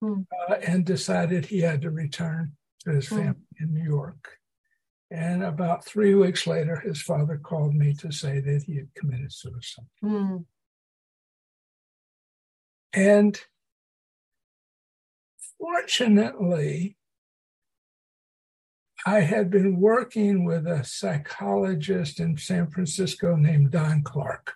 hmm. 0.02 0.22
uh, 0.50 0.56
and 0.56 0.86
decided 0.86 1.46
he 1.46 1.60
had 1.60 1.82
to 1.82 1.92
return 1.92 2.54
to 2.84 2.92
his 2.92 3.10
hmm. 3.10 3.18
family 3.18 3.56
in 3.60 3.74
New 3.74 3.84
York. 3.84 4.38
And 5.12 5.44
about 5.44 5.84
three 5.84 6.14
weeks 6.14 6.48
later, 6.48 6.80
his 6.80 7.02
father 7.02 7.38
called 7.38 7.74
me 7.76 7.94
to 7.96 8.12
say 8.12 8.40
that 8.40 8.64
he 8.64 8.78
had 8.78 8.94
committed 8.96 9.34
suicide. 9.34 9.86
Hmm. 10.02 10.38
And 12.94 13.40
fortunately, 15.60 16.96
I 19.06 19.22
had 19.22 19.50
been 19.50 19.80
working 19.80 20.46
with 20.46 20.68
a 20.68 20.84
psychologist 20.84 22.20
in 22.20 22.38
San 22.38 22.70
Francisco 22.70 23.36
named 23.36 23.72
Don 23.72 24.04
Clark, 24.04 24.54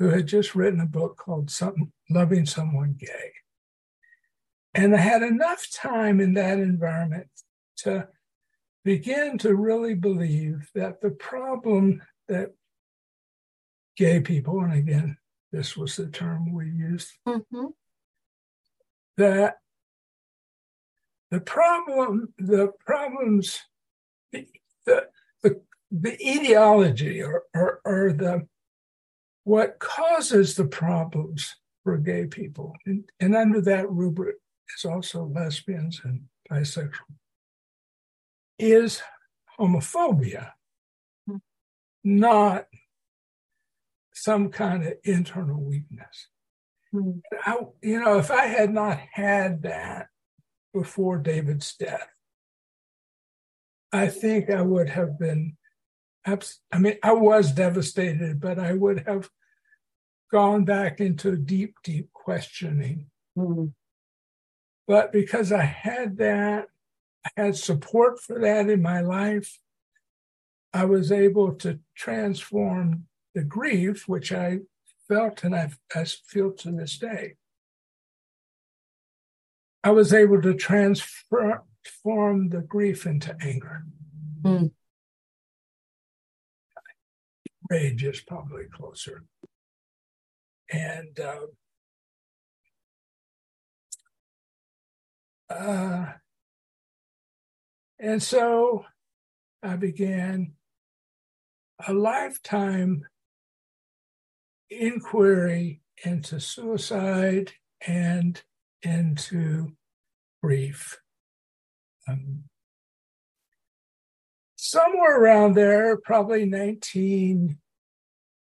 who 0.00 0.08
had 0.08 0.26
just 0.26 0.54
written 0.54 0.80
a 0.80 0.86
book 0.86 1.18
called 1.18 1.50
Something, 1.50 1.92
Loving 2.08 2.46
Someone 2.46 2.96
Gay. 2.98 3.32
And 4.74 4.94
I 4.94 4.98
had 4.98 5.22
enough 5.22 5.70
time 5.70 6.20
in 6.20 6.32
that 6.34 6.58
environment 6.58 7.28
to 7.78 8.08
begin 8.82 9.36
to 9.38 9.54
really 9.54 9.94
believe 9.94 10.70
that 10.74 11.02
the 11.02 11.10
problem 11.10 12.00
that 12.28 12.52
gay 13.94 14.20
people, 14.20 14.60
and 14.60 14.72
again, 14.72 15.18
this 15.52 15.76
was 15.76 15.96
the 15.96 16.06
term 16.06 16.54
we 16.54 16.70
used, 16.70 17.10
mm-hmm. 17.28 17.66
that 19.18 19.56
the 21.30 21.40
problem, 21.40 22.32
the 22.38 22.72
problems, 22.86 23.60
the, 24.32 24.46
the, 24.86 25.08
the, 25.42 25.60
the 25.90 26.16
ideology 26.26 27.22
or, 27.22 27.42
or, 27.54 27.82
or 27.84 28.12
the 28.14 28.46
what 29.44 29.78
causes 29.78 30.54
the 30.54 30.66
problems 30.66 31.56
for 31.82 31.96
gay 31.96 32.26
people, 32.26 32.76
and, 32.86 33.04
and 33.20 33.34
under 33.34 33.60
that 33.62 33.90
rubric 33.90 34.36
is 34.76 34.84
also 34.84 35.24
lesbians 35.24 36.00
and 36.04 36.22
bisexual, 36.50 37.16
is 38.58 39.02
homophobia, 39.58 40.52
not 42.04 42.66
some 44.14 44.50
kind 44.50 44.84
of 44.86 44.94
internal 45.04 45.60
weakness. 45.60 46.28
Mm-hmm. 46.94 47.20
I, 47.46 47.56
you 47.82 48.00
know, 48.00 48.18
if 48.18 48.30
I 48.30 48.46
had 48.46 48.72
not 48.74 48.98
had 49.12 49.62
that 49.62 50.08
before 50.74 51.18
David's 51.18 51.74
death, 51.76 52.08
I 53.92 54.08
think 54.08 54.50
I 54.50 54.62
would 54.62 54.90
have 54.90 55.18
been 55.18 55.56
I 56.26 56.78
mean, 56.78 56.96
I 57.02 57.12
was 57.12 57.52
devastated, 57.52 58.40
but 58.40 58.58
I 58.58 58.72
would 58.72 59.04
have 59.06 59.30
gone 60.30 60.64
back 60.64 61.00
into 61.00 61.36
deep, 61.36 61.76
deep 61.82 62.12
questioning. 62.12 63.06
Mm-hmm. 63.36 63.66
But 64.86 65.12
because 65.12 65.52
I 65.52 65.62
had 65.62 66.18
that, 66.18 66.66
I 67.24 67.30
had 67.36 67.56
support 67.56 68.20
for 68.20 68.38
that 68.40 68.68
in 68.68 68.82
my 68.82 69.00
life, 69.00 69.58
I 70.72 70.84
was 70.84 71.10
able 71.10 71.54
to 71.56 71.80
transform 71.96 73.06
the 73.34 73.42
grief, 73.42 74.08
which 74.08 74.32
I 74.32 74.60
felt 75.08 75.42
and 75.44 75.54
I, 75.54 75.70
I 75.94 76.04
feel 76.04 76.52
to 76.52 76.70
this 76.72 76.98
day. 76.98 77.34
I 79.82 79.90
was 79.90 80.12
able 80.12 80.42
to 80.42 80.54
transform 80.54 81.62
the 82.50 82.64
grief 82.66 83.06
into 83.06 83.36
anger. 83.40 83.84
Mm 84.42 84.72
rage 87.70 88.04
is 88.04 88.20
probably 88.20 88.64
closer. 88.64 89.24
And 90.72 91.18
uh, 91.18 91.46
uh, 95.52 96.06
and 97.98 98.22
so 98.22 98.84
I 99.62 99.76
began 99.76 100.52
a 101.86 101.92
lifetime 101.92 103.06
inquiry 104.70 105.82
into 106.04 106.40
suicide 106.40 107.52
and 107.86 108.42
into 108.82 109.72
grief. 110.42 110.98
Um, 112.08 112.44
somewhere 114.56 115.20
around 115.20 115.54
there, 115.54 115.96
probably 115.96 116.48
1974, 116.48 117.59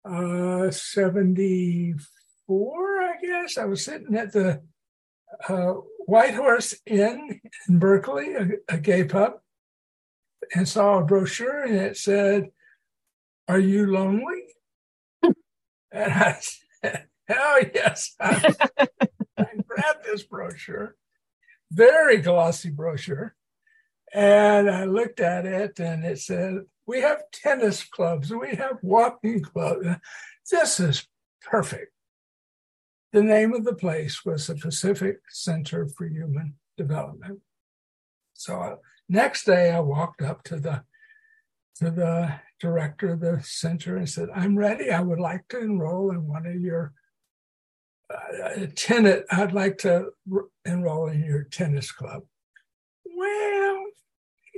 uh, 0.04 0.72
74, 0.72 3.02
I 3.02 3.14
guess, 3.22 3.58
I 3.58 3.66
was 3.66 3.86
sitting 3.86 4.16
at 4.16 4.34
the 4.34 4.62
uh, 5.48 5.74
White 6.06 6.34
Horse 6.34 6.76
Inn 6.86 7.42
in 7.68 7.80
Berkeley, 7.80 8.34
a, 8.34 8.50
a 8.70 8.78
gay 8.78 9.04
pub, 9.04 9.34
and 10.56 10.68
saw 10.68 11.00
a 11.00 11.06
brochure 11.06 11.64
and 11.64 11.76
it 11.76 11.98
said, 11.98 12.50
Are 13.48 13.60
you 13.60 13.88
lonely? 13.88 14.44
and 15.24 16.14
I 16.14 16.40
said, 16.40 17.08
Hell 17.28 17.60
yes. 17.74 18.16
I, 18.20 18.54
I 19.38 19.46
grabbed 19.68 20.06
this 20.06 20.24
brochure, 20.24 20.96
very 21.72 22.18
glossy 22.18 22.70
brochure, 22.70 23.36
and 24.14 24.70
I 24.70 24.86
looked 24.86 25.20
at 25.20 25.46
it 25.46 25.80
and 25.80 26.04
it 26.04 26.20
said, 26.20 26.62
We 26.88 27.02
have 27.02 27.24
tennis 27.32 27.84
clubs, 27.84 28.32
we 28.32 28.56
have 28.56 28.78
walking 28.82 29.42
clubs. 29.42 29.88
This 30.50 30.80
is 30.80 31.08
perfect. 31.42 31.94
The 33.14 33.24
name 33.24 33.54
of 33.54 33.66
the 33.66 33.76
place 33.76 34.24
was 34.26 34.48
the 34.48 34.56
Pacific 34.56 35.20
Center 35.30 35.88
for 35.88 36.08
Human 36.08 36.56
Development. 36.78 37.40
So 38.34 38.60
uh, 38.60 38.76
next 39.10 39.46
day, 39.46 39.72
I 39.72 39.82
walked 39.82 40.22
up 40.22 40.44
to 40.46 40.60
the 40.60 40.84
to 41.76 41.92
the 41.92 42.34
director 42.60 43.14
of 43.14 43.20
the 43.20 43.42
center 43.44 43.98
and 43.98 44.10
said, 44.10 44.30
"I'm 44.34 44.58
ready. 44.58 44.92
I 44.92 45.02
would 45.02 45.20
like 45.20 45.48
to 45.50 45.60
enroll 45.60 46.12
in 46.12 46.28
one 46.28 46.46
of 46.46 46.60
your 46.60 46.94
uh, 48.10 48.66
tennis. 48.76 49.24
I'd 49.30 49.54
like 49.54 49.78
to 49.80 50.12
enroll 50.66 51.08
in 51.10 51.24
your 51.24 51.44
tennis 51.44 51.92
club." 51.92 52.24
Well, 53.06 53.71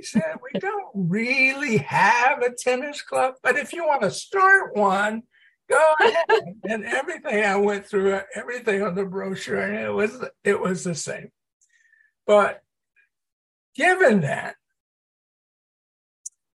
said, 0.04 0.36
"We 0.42 0.60
don't 0.60 0.90
really 0.94 1.78
have 1.78 2.42
a 2.42 2.54
tennis 2.54 3.02
club, 3.02 3.34
but 3.42 3.56
if 3.56 3.72
you 3.72 3.86
want 3.86 4.02
to 4.02 4.10
start 4.10 4.76
one." 4.76 5.22
Go 5.68 5.94
ahead. 6.00 6.56
and 6.68 6.84
everything 6.84 7.42
I 7.42 7.56
went 7.56 7.86
through, 7.86 8.20
everything 8.34 8.82
on 8.82 8.94
the 8.94 9.06
brochure, 9.06 9.60
and 9.60 9.74
it 9.74 9.90
was 9.90 10.22
it 10.42 10.60
was 10.60 10.84
the 10.84 10.94
same. 10.94 11.30
But 12.26 12.62
given 13.74 14.20
that, 14.22 14.56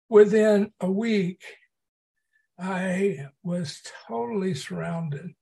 within 0.08 0.72
a 0.80 0.90
week, 0.90 1.42
I 2.58 3.28
was 3.42 3.82
totally 4.08 4.54
surrounded 4.54 5.34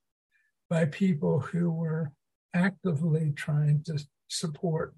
by 0.69 0.85
people 0.85 1.39
who 1.39 1.71
were 1.71 2.11
actively 2.53 3.31
trying 3.35 3.83
to 3.83 3.99
support 4.27 4.93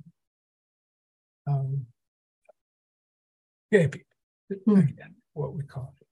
um, 1.48 1.86
gay 3.72 3.88
people, 3.88 4.08
mm. 4.68 4.90
again, 4.90 5.16
what 5.34 5.54
we 5.54 5.64
call 5.64 5.94
it. 6.00 6.08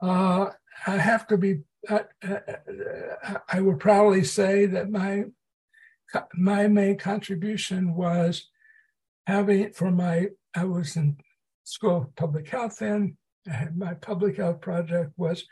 Uh, 0.00 0.50
I 0.86 0.96
have 0.96 1.26
to 1.28 1.36
be. 1.36 1.60
Uh, 1.88 2.00
uh, 2.26 2.38
I 3.48 3.60
would 3.60 3.78
proudly 3.80 4.24
say 4.24 4.66
that 4.66 4.90
my 4.90 5.24
my 6.34 6.68
main 6.68 6.98
contribution 6.98 7.94
was 7.94 8.48
having 9.26 9.72
for 9.72 9.90
my. 9.90 10.28
I 10.54 10.64
was 10.64 10.96
in 10.96 11.18
school 11.64 11.96
of 11.96 12.16
public 12.16 12.48
health 12.48 12.78
then. 12.78 13.16
my 13.74 13.94
public 13.94 14.36
health 14.36 14.60
project 14.60 15.12
was 15.16 15.44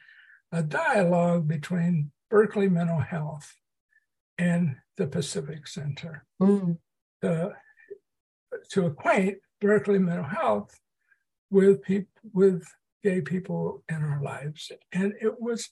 a 0.53 0.62
dialogue 0.62 1.47
between 1.47 2.11
Berkeley 2.31 2.69
Mental 2.69 3.01
Health 3.01 3.55
and 4.39 4.77
the 4.97 5.07
Pacific 5.07 5.67
Center 5.67 6.25
mm. 6.41 6.79
to, 7.23 7.53
to 8.71 8.87
acquaint 8.87 9.39
Berkeley 9.61 9.99
Mental 9.99 10.25
Health 10.25 10.79
with 11.51 11.83
people 11.83 12.11
with 12.33 12.66
gay 13.03 13.21
people 13.21 13.85
in 13.88 14.03
our 14.03 14.21
lives. 14.23 14.73
And 14.92 15.14
it 15.21 15.40
was 15.40 15.71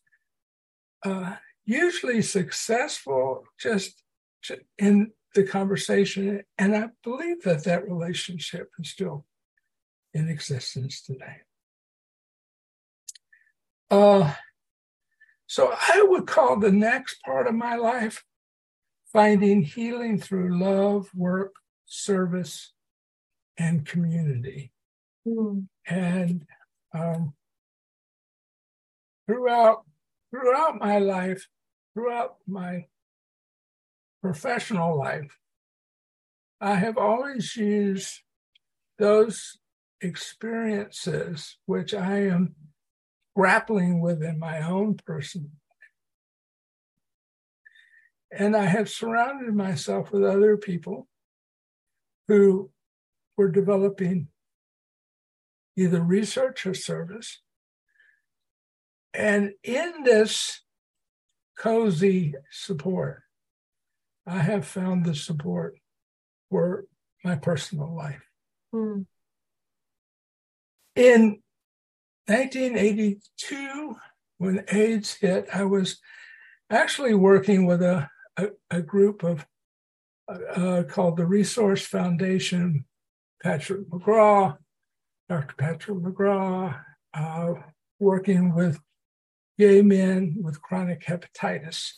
uh, 1.04 1.34
usually 1.64 2.22
successful 2.22 3.44
just 3.58 4.02
in 4.78 5.12
the 5.34 5.44
conversation. 5.44 6.42
And 6.58 6.76
I 6.76 6.88
believe 7.02 7.42
that 7.42 7.64
that 7.64 7.88
relationship 7.88 8.70
is 8.78 8.90
still 8.90 9.26
in 10.12 10.28
existence 10.28 11.02
today. 11.02 11.38
Uh, 13.90 14.32
so 15.46 15.72
I 15.72 16.04
would 16.08 16.26
call 16.26 16.58
the 16.58 16.72
next 16.72 17.22
part 17.22 17.46
of 17.46 17.54
my 17.54 17.76
life 17.76 18.24
finding 19.12 19.62
healing 19.62 20.18
through 20.18 20.58
love, 20.58 21.08
work, 21.14 21.54
service, 21.84 22.72
and 23.58 23.86
community. 23.86 24.72
Mm. 25.26 25.66
And 25.86 26.44
um, 26.92 27.34
throughout 29.26 29.84
throughout 30.30 30.78
my 30.80 30.98
life, 30.98 31.48
throughout 31.94 32.36
my 32.46 32.86
professional 34.22 34.98
life, 34.98 35.38
I 36.60 36.76
have 36.76 36.98
always 36.98 37.56
used 37.56 38.20
those 38.98 39.58
experiences 40.00 41.58
which 41.66 41.94
I 41.94 42.22
am 42.26 42.54
grappling 43.34 44.00
with 44.00 44.22
in 44.22 44.38
my 44.38 44.60
own 44.60 44.94
person. 44.94 45.52
And 48.30 48.56
I 48.56 48.64
have 48.64 48.88
surrounded 48.88 49.54
myself 49.54 50.10
with 50.10 50.24
other 50.24 50.56
people 50.56 51.06
who 52.28 52.70
were 53.36 53.50
developing 53.50 54.28
either 55.76 56.00
research 56.00 56.66
or 56.66 56.74
service. 56.74 57.40
And 59.12 59.52
in 59.62 60.02
this 60.04 60.62
cozy 61.56 62.34
support, 62.50 63.22
I 64.26 64.38
have 64.38 64.66
found 64.66 65.04
the 65.04 65.14
support 65.14 65.76
for 66.50 66.86
my 67.22 67.36
personal 67.36 67.94
life. 67.94 68.22
Mm. 68.74 69.06
In 70.96 71.42
1982, 72.26 73.96
when 74.38 74.64
AIDS 74.70 75.14
hit, 75.14 75.48
I 75.52 75.64
was 75.64 76.00
actually 76.70 77.14
working 77.14 77.66
with 77.66 77.82
a, 77.82 78.08
a, 78.36 78.48
a 78.70 78.82
group 78.82 79.22
of 79.22 79.46
uh, 80.28 80.84
called 80.88 81.16
the 81.16 81.26
Resource 81.26 81.86
Foundation, 81.86 82.84
Patrick 83.44 83.86
McGraw, 83.90 84.56
Dr. 85.28 85.54
Patrick 85.58 85.98
McGraw, 85.98 86.80
uh, 87.12 87.52
working 88.00 88.54
with 88.54 88.80
gay 89.58 89.82
men 89.82 90.36
with 90.40 90.62
chronic 90.62 91.04
hepatitis. 91.04 91.90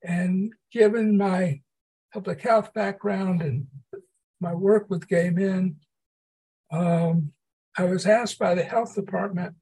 And 0.00 0.52
given 0.72 1.16
my 1.16 1.62
public 2.14 2.40
health 2.40 2.72
background 2.72 3.42
and 3.42 3.66
my 4.40 4.54
work 4.54 4.88
with 4.88 5.08
gay 5.08 5.30
men, 5.30 5.78
um, 6.70 7.32
I 7.76 7.84
was 7.84 8.06
asked 8.06 8.38
by 8.38 8.54
the 8.54 8.62
health 8.62 8.94
department 8.94 9.56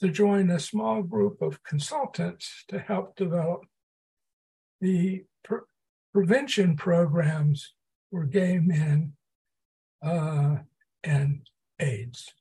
to 0.00 0.08
join 0.08 0.48
a 0.48 0.58
small 0.58 1.02
group 1.02 1.42
of 1.42 1.62
consultants 1.64 2.64
to 2.68 2.78
help 2.78 3.14
develop 3.14 3.66
the 4.80 5.24
pre- 5.44 5.68
prevention 6.14 6.76
programs 6.76 7.74
for 8.10 8.24
gay 8.24 8.58
men 8.58 9.12
uh, 10.02 10.56
and 11.04 11.40
AIDS. 11.78 12.32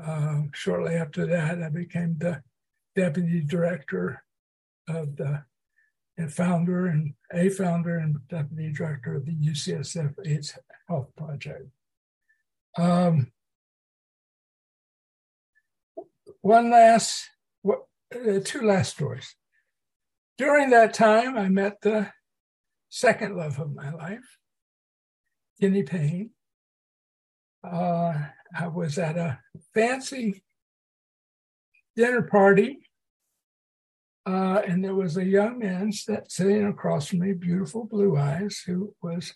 Uh, 0.00 0.42
shortly 0.52 0.94
after 0.94 1.26
that, 1.26 1.62
I 1.62 1.68
became 1.68 2.16
the 2.18 2.42
deputy 2.94 3.40
director 3.40 4.22
of 4.88 5.16
the 5.16 5.44
and 6.18 6.32
founder 6.32 6.86
and 6.86 7.14
a 7.32 7.48
founder 7.48 7.98
and 7.98 8.16
deputy 8.28 8.70
director 8.72 9.14
of 9.14 9.24
the 9.24 9.32
UCSF 9.32 10.14
AIDS 10.26 10.58
Health 10.88 11.08
Project. 11.16 11.68
Um, 12.76 13.32
one 16.40 16.70
last, 16.70 17.30
uh, 17.66 18.40
two 18.44 18.62
last 18.62 18.92
stories. 18.92 19.36
During 20.36 20.70
that 20.70 20.92
time, 20.92 21.36
I 21.36 21.48
met 21.48 21.80
the 21.80 22.12
second 22.88 23.36
love 23.36 23.58
of 23.58 23.74
my 23.74 23.90
life, 23.92 24.38
Kenny 25.60 25.82
Payne. 25.82 26.30
Uh, 27.64 28.14
I 28.58 28.66
was 28.68 28.98
at 28.98 29.16
a 29.16 29.38
fancy 29.74 30.42
dinner 31.96 32.22
party, 32.22 32.90
uh, 34.26 34.62
and 34.66 34.84
there 34.84 34.94
was 34.94 35.16
a 35.16 35.24
young 35.24 35.58
man 35.58 35.92
sitting 35.92 36.66
across 36.66 37.08
from 37.08 37.20
me, 37.20 37.32
beautiful 37.32 37.84
blue 37.84 38.16
eyes, 38.16 38.62
who 38.66 38.94
was 39.02 39.34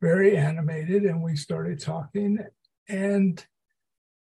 very 0.00 0.36
animated, 0.36 1.04
and 1.04 1.22
we 1.22 1.36
started 1.36 1.80
talking. 1.80 2.38
And 2.88 3.44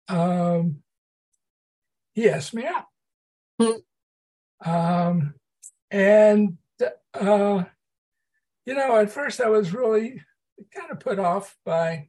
um, 0.08 0.82
he 2.14 2.28
asked 2.28 2.54
me 2.54 2.66
out. 2.66 2.86
Hmm. 3.60 4.70
Um, 4.70 5.34
and, 5.90 6.58
uh, 7.14 7.64
you 8.66 8.74
know, 8.74 8.96
at 8.96 9.10
first 9.10 9.40
I 9.40 9.48
was 9.48 9.72
really 9.72 10.20
kind 10.74 10.90
of 10.90 11.00
put 11.00 11.18
off 11.18 11.56
by 11.64 12.08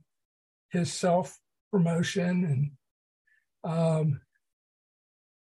his 0.74 0.92
self 0.92 1.40
promotion 1.72 2.72
and 3.64 3.72
um, 3.72 4.22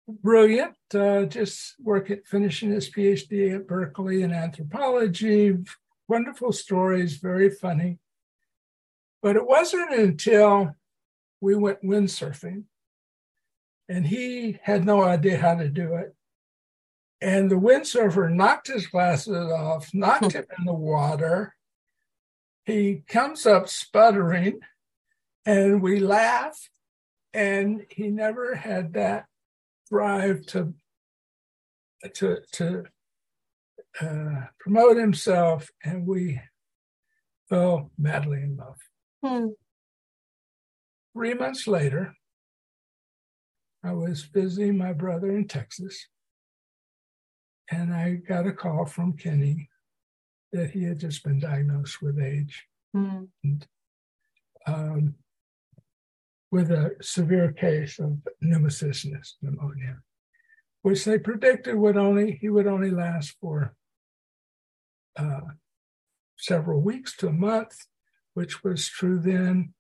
brilliant, 0.08 0.76
uh, 0.96 1.26
just 1.26 1.76
working, 1.80 2.22
finishing 2.26 2.72
his 2.72 2.90
PhD 2.90 3.56
at 3.56 3.68
Berkeley 3.68 4.24
in 4.24 4.34
anthropology. 4.34 5.56
Wonderful 6.08 6.52
stories, 6.52 7.18
very 7.18 7.52
funny. 7.52 8.00
But 9.22 9.36
it 9.36 9.46
wasn't 9.46 9.94
until 9.94 10.76
we 11.42 11.56
went 11.56 11.84
windsurfing 11.84 12.64
and 13.90 14.06
he 14.06 14.60
had 14.62 14.86
no 14.86 15.04
idea 15.04 15.38
how 15.38 15.56
to 15.56 15.68
do 15.68 15.96
it. 15.96 16.16
And 17.22 17.52
the 17.52 17.56
windsurfer 17.56 18.32
knocked 18.32 18.68
his 18.68 18.88
glasses 18.88 19.52
off, 19.52 19.90
knocked 19.94 20.32
him 20.34 20.46
in 20.58 20.66
the 20.66 20.74
water. 20.74 21.56
He 22.66 23.04
comes 23.08 23.46
up 23.46 23.68
sputtering, 23.68 24.60
and 25.46 25.82
we 25.82 26.00
laugh. 26.00 26.70
And 27.34 27.86
he 27.90 28.10
never 28.10 28.56
had 28.56 28.94
that 28.94 29.26
drive 29.92 30.46
to 30.48 30.74
to 32.16 32.38
to 32.54 32.84
uh, 34.02 34.46
promote 34.60 34.98
himself, 34.98 35.70
and 35.84 36.08
we 36.08 36.42
fell 37.50 37.92
madly 37.98 38.42
in 38.42 38.58
love. 38.58 38.78
Hmm. 39.24 39.50
Three 41.14 41.34
months 41.34 41.68
later, 41.68 42.16
I 43.84 43.94
was 43.94 44.24
visiting 44.24 44.78
my 44.78 44.94
brother 44.94 45.36
in 45.36 45.48
Texas, 45.48 46.08
and 47.70 47.94
I 47.94 48.14
got 48.14 48.48
a 48.48 48.54
call 48.54 48.86
from 48.86 49.18
Kenny 49.18 49.70
that 50.52 50.72
he 50.72 50.84
had 50.84 51.00
just 51.00 51.24
been 51.24 51.40
diagnosed 51.40 52.02
with 52.02 52.20
AIDS. 52.20 52.54
mm. 52.96 53.28
and, 53.44 53.68
um, 54.66 55.16
with 56.52 56.72
a 56.72 56.96
severe 57.02 57.52
case 57.52 58.00
of 58.00 58.18
pneumocystis 58.44 59.34
pneumonia, 59.42 60.00
which 60.82 61.06
they 61.06 61.20
predicted 61.20 61.76
would 61.76 61.98
only 61.98 62.32
he 62.42 62.50
would 62.50 62.68
only 62.68 62.92
last 62.92 63.36
for 63.40 63.76
uh, 65.16 65.42
several 66.38 66.82
weeks 66.82 67.16
to 67.18 67.28
a 67.28 67.34
month, 67.34 67.86
which 68.34 68.64
was 68.64 68.88
true 68.88 69.20
then. 69.20 69.74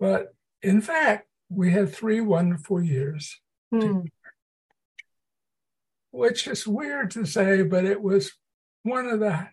But 0.00 0.34
in 0.62 0.80
fact, 0.80 1.28
we 1.50 1.72
had 1.72 1.92
three 1.92 2.20
wonderful 2.20 2.82
years, 2.82 3.40
mm. 3.72 4.06
which 6.10 6.46
is 6.46 6.66
weird 6.66 7.10
to 7.12 7.26
say, 7.26 7.62
but 7.62 7.84
it 7.84 8.00
was 8.00 8.32
one 8.82 9.06
of 9.06 9.20
the 9.20 9.48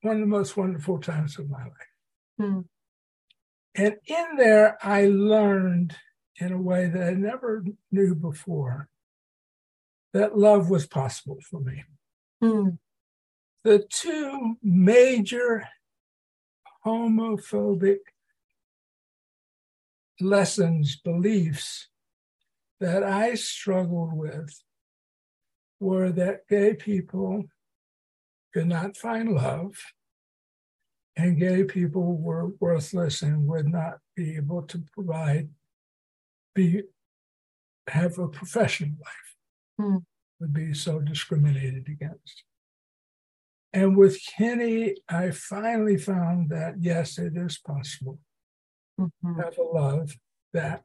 one 0.00 0.16
of 0.16 0.20
the 0.20 0.26
most 0.26 0.56
wonderful 0.56 0.98
times 0.98 1.38
of 1.38 1.50
my 1.50 1.62
life. 1.62 2.40
Mm. 2.40 2.64
And 3.74 3.96
in 4.06 4.36
there, 4.36 4.78
I 4.82 5.06
learned 5.06 5.96
in 6.40 6.52
a 6.52 6.60
way 6.60 6.88
that 6.88 7.08
I 7.08 7.12
never 7.12 7.64
knew 7.90 8.14
before 8.14 8.88
that 10.12 10.38
love 10.38 10.70
was 10.70 10.86
possible 10.86 11.38
for 11.42 11.60
me. 11.60 11.84
Mm. 12.42 12.78
The 13.64 13.84
two 13.90 14.56
major 14.62 15.66
homophobic 16.86 17.98
lessons, 20.20 20.96
beliefs 20.96 21.88
that 22.80 23.02
I 23.02 23.34
struggled 23.34 24.12
with 24.12 24.62
were 25.80 26.12
that 26.12 26.46
gay 26.48 26.74
people 26.74 27.44
could 28.52 28.66
not 28.66 28.96
find 28.96 29.32
love 29.32 29.76
and 31.16 31.38
gay 31.38 31.64
people 31.64 32.16
were 32.16 32.48
worthless 32.60 33.22
and 33.22 33.46
would 33.46 33.68
not 33.68 33.98
be 34.16 34.36
able 34.36 34.62
to 34.62 34.82
provide 34.92 35.48
be 36.54 36.82
have 37.88 38.18
a 38.18 38.28
professional 38.28 38.96
life 39.00 39.36
hmm. 39.78 39.96
would 40.40 40.52
be 40.52 40.72
so 40.72 41.00
discriminated 41.00 41.86
against 41.88 42.44
and 43.72 43.96
with 43.96 44.18
kenny 44.36 44.94
i 45.08 45.30
finally 45.30 45.96
found 45.96 46.48
that 46.50 46.74
yes 46.80 47.18
it 47.18 47.36
is 47.36 47.58
possible 47.58 48.18
mm-hmm. 49.00 49.40
have 49.40 49.58
a 49.58 49.62
love 49.62 50.16
that, 50.52 50.84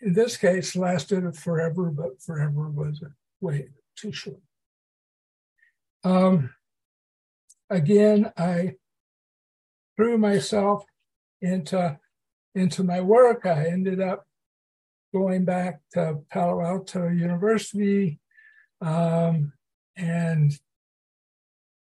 in 0.00 0.12
this 0.12 0.36
case, 0.36 0.76
lasted 0.76 1.36
forever, 1.36 1.90
but 1.90 2.20
forever 2.22 2.68
was 2.70 3.02
way 3.40 3.68
too 3.96 4.12
short. 4.12 4.40
Um, 6.02 6.50
again, 7.70 8.32
I 8.36 8.74
threw 9.96 10.18
myself 10.18 10.84
into 11.40 11.98
into 12.54 12.84
my 12.84 13.00
work. 13.00 13.46
I 13.46 13.66
ended 13.66 14.00
up 14.00 14.26
going 15.12 15.44
back 15.44 15.80
to 15.92 16.18
Palo 16.30 16.60
Alto 16.60 17.08
University, 17.08 18.18
um, 18.80 19.52
and 19.96 20.52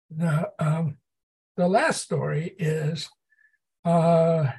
the 0.10 0.52
um, 0.60 0.98
the 1.58 1.68
last 1.68 2.02
story 2.02 2.56
is 2.58 3.10
uh, 3.86 4.52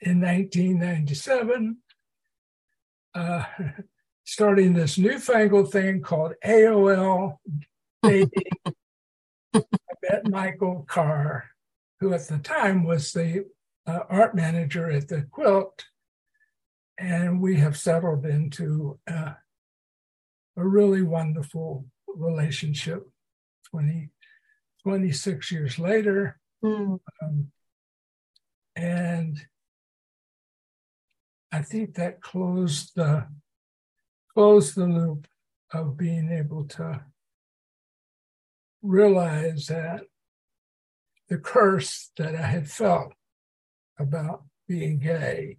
in 0.00 0.20
1997, 0.20 1.76
uh, 3.14 3.44
starting 4.24 4.74
this 4.74 4.98
newfangled 4.98 5.72
thing 5.72 6.00
called 6.00 6.34
AOL 6.44 7.38
dating. 8.02 8.30
I 9.54 9.62
met 10.02 10.28
Michael 10.28 10.84
Carr, 10.88 11.50
who 12.00 12.12
at 12.12 12.28
the 12.28 12.38
time 12.38 12.84
was 12.84 13.12
the 13.12 13.46
uh, 13.86 14.00
art 14.08 14.34
manager 14.34 14.90
at 14.90 15.08
the 15.08 15.22
Quilt, 15.30 15.86
and 16.98 17.40
we 17.40 17.56
have 17.56 17.76
settled 17.76 18.26
into 18.26 18.98
uh, 19.10 19.32
a 20.56 20.66
really 20.66 21.02
wonderful 21.02 21.86
relationship 22.06 23.08
20, 23.70 24.10
26 24.82 25.52
years 25.52 25.78
later. 25.78 26.38
Mm. 26.64 26.98
Um, 27.22 27.50
and 28.76 29.40
I 31.50 31.62
think 31.62 31.94
that 31.94 32.20
closed 32.20 32.92
the 32.94 33.26
closed 34.34 34.76
the 34.76 34.86
loop 34.86 35.26
of 35.72 35.96
being 35.96 36.30
able 36.30 36.64
to 36.64 37.00
realize 38.82 39.66
that 39.66 40.02
the 41.28 41.38
curse 41.38 42.10
that 42.16 42.34
I 42.34 42.42
had 42.42 42.70
felt 42.70 43.12
about 43.98 44.44
being 44.66 44.98
gay, 44.98 45.58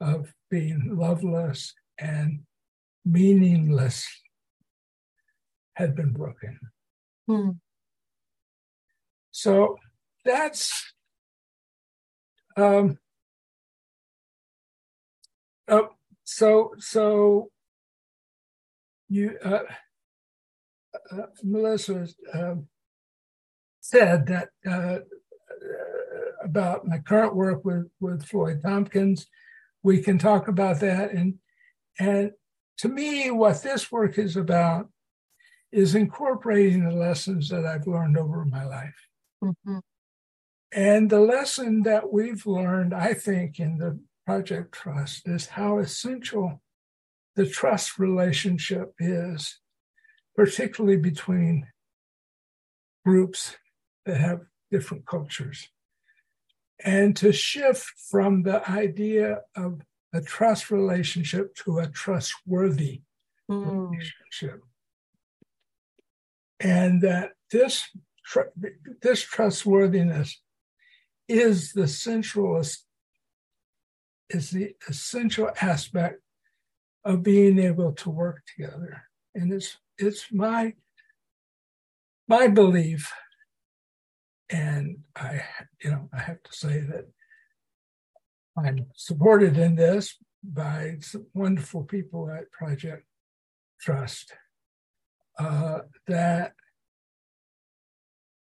of 0.00 0.34
being 0.50 0.96
loveless 0.96 1.74
and 1.98 2.40
meaningless, 3.04 4.06
had 5.74 5.94
been 5.94 6.12
broken. 6.12 6.58
Hmm. 7.26 7.50
So 9.30 9.76
that's 10.24 10.92
um, 12.56 12.98
Oh, 15.68 15.88
so 16.22 16.74
so 16.78 17.50
you 19.08 19.36
uh, 19.44 19.62
uh, 21.10 21.26
Melissa 21.42 22.06
um, 22.32 22.68
said 23.88 24.26
that 24.26 24.48
uh, 24.66 24.98
about 26.42 26.86
my 26.86 26.98
current 26.98 27.34
work 27.34 27.64
with 27.64 27.88
with 28.00 28.24
Floyd 28.24 28.60
Tompkins. 28.62 29.26
We 29.82 30.02
can 30.02 30.18
talk 30.18 30.48
about 30.48 30.80
that, 30.80 31.12
and 31.12 31.34
and 31.98 32.32
to 32.78 32.88
me, 32.88 33.30
what 33.30 33.62
this 33.62 33.90
work 33.92 34.18
is 34.18 34.36
about 34.36 34.88
is 35.72 35.94
incorporating 35.94 36.84
the 36.84 36.94
lessons 36.94 37.48
that 37.48 37.66
I've 37.66 37.86
learned 37.86 38.16
over 38.16 38.44
my 38.44 38.64
life. 38.64 39.08
Mm-hmm. 39.42 39.78
And 40.72 41.10
the 41.10 41.20
lesson 41.20 41.82
that 41.82 42.12
we've 42.12 42.46
learned, 42.46 42.94
I 42.94 43.14
think, 43.14 43.60
in 43.60 43.78
the 43.78 43.98
Project 44.26 44.72
Trust 44.72 45.28
is 45.28 45.46
how 45.46 45.78
essential 45.78 46.60
the 47.34 47.46
trust 47.46 47.98
relationship 47.98 48.92
is, 48.98 49.58
particularly 50.34 50.96
between 50.96 51.66
groups 53.04 53.56
that 54.06 54.16
have 54.16 54.40
different 54.70 55.06
cultures. 55.06 55.68
And 56.84 57.16
to 57.16 57.32
shift 57.32 57.84
from 58.10 58.42
the 58.42 58.68
idea 58.70 59.40
of 59.54 59.80
a 60.12 60.20
trust 60.20 60.70
relationship 60.70 61.54
to 61.56 61.78
a 61.78 61.88
trustworthy 61.88 63.02
mm. 63.50 63.90
relationship. 63.90 64.62
And 66.60 67.02
that 67.02 67.32
this, 67.50 67.84
this 69.02 69.22
trustworthiness 69.22 70.40
is 71.28 71.72
the 71.72 71.88
central 71.88 72.62
is 74.28 74.50
the 74.50 74.74
essential 74.88 75.50
aspect 75.60 76.20
of 77.04 77.22
being 77.22 77.58
able 77.58 77.92
to 77.92 78.10
work 78.10 78.42
together. 78.54 79.02
And 79.34 79.52
it's 79.52 79.76
it's 79.98 80.32
my 80.32 80.74
my 82.28 82.48
belief, 82.48 83.12
and 84.50 84.98
I 85.14 85.42
you 85.82 85.90
know 85.90 86.08
I 86.12 86.20
have 86.20 86.42
to 86.42 86.52
say 86.52 86.80
that 86.80 87.06
I'm 88.56 88.86
supported 88.94 89.58
in 89.58 89.74
this 89.74 90.16
by 90.42 90.96
some 91.00 91.26
wonderful 91.34 91.84
people 91.84 92.30
at 92.30 92.50
Project 92.52 93.04
Trust 93.80 94.32
uh, 95.38 95.80
that 96.06 96.52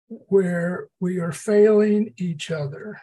where 0.09 0.89
we 1.01 1.19
are 1.19 1.33
failing 1.33 2.13
each 2.17 2.51
other 2.51 3.01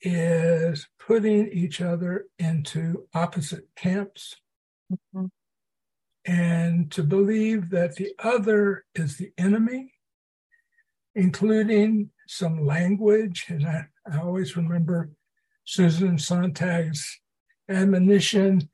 is 0.00 0.88
putting 0.98 1.48
each 1.52 1.80
other 1.80 2.26
into 2.38 3.06
opposite 3.14 3.68
camps 3.76 4.36
mm-hmm. 4.92 5.26
and 6.26 6.90
to 6.90 7.04
believe 7.04 7.70
that 7.70 7.94
the 7.96 8.12
other 8.18 8.84
is 8.94 9.16
the 9.16 9.30
enemy, 9.38 9.91
including 11.14 12.10
some 12.26 12.64
language. 12.64 13.46
And 13.48 13.66
I, 13.66 13.86
I 14.10 14.18
always 14.18 14.56
remember 14.56 15.10
Susan 15.64 16.16
Sontag's 16.16 17.20
admonition 17.68 18.68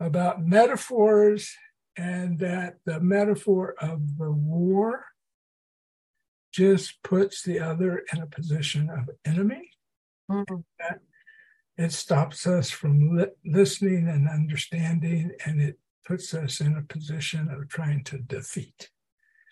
about 0.00 0.44
metaphors 0.44 1.54
and 1.96 2.38
that 2.38 2.76
the 2.86 3.00
metaphor 3.00 3.74
of 3.80 4.18
the 4.18 4.30
war 4.30 5.06
just 6.52 7.02
puts 7.02 7.42
the 7.42 7.60
other 7.60 8.02
in 8.12 8.20
a 8.20 8.26
position 8.26 8.90
of 8.90 9.10
enemy. 9.24 9.70
Mm-hmm. 10.30 10.60
It 11.78 11.92
stops 11.92 12.46
us 12.46 12.70
from 12.70 13.16
li- 13.16 13.26
listening 13.44 14.08
and 14.08 14.28
understanding, 14.28 15.32
and 15.46 15.60
it 15.60 15.78
puts 16.06 16.34
us 16.34 16.60
in 16.60 16.76
a 16.76 16.82
position 16.82 17.48
of 17.50 17.68
trying 17.68 18.04
to 18.04 18.18
defeat. 18.18 18.90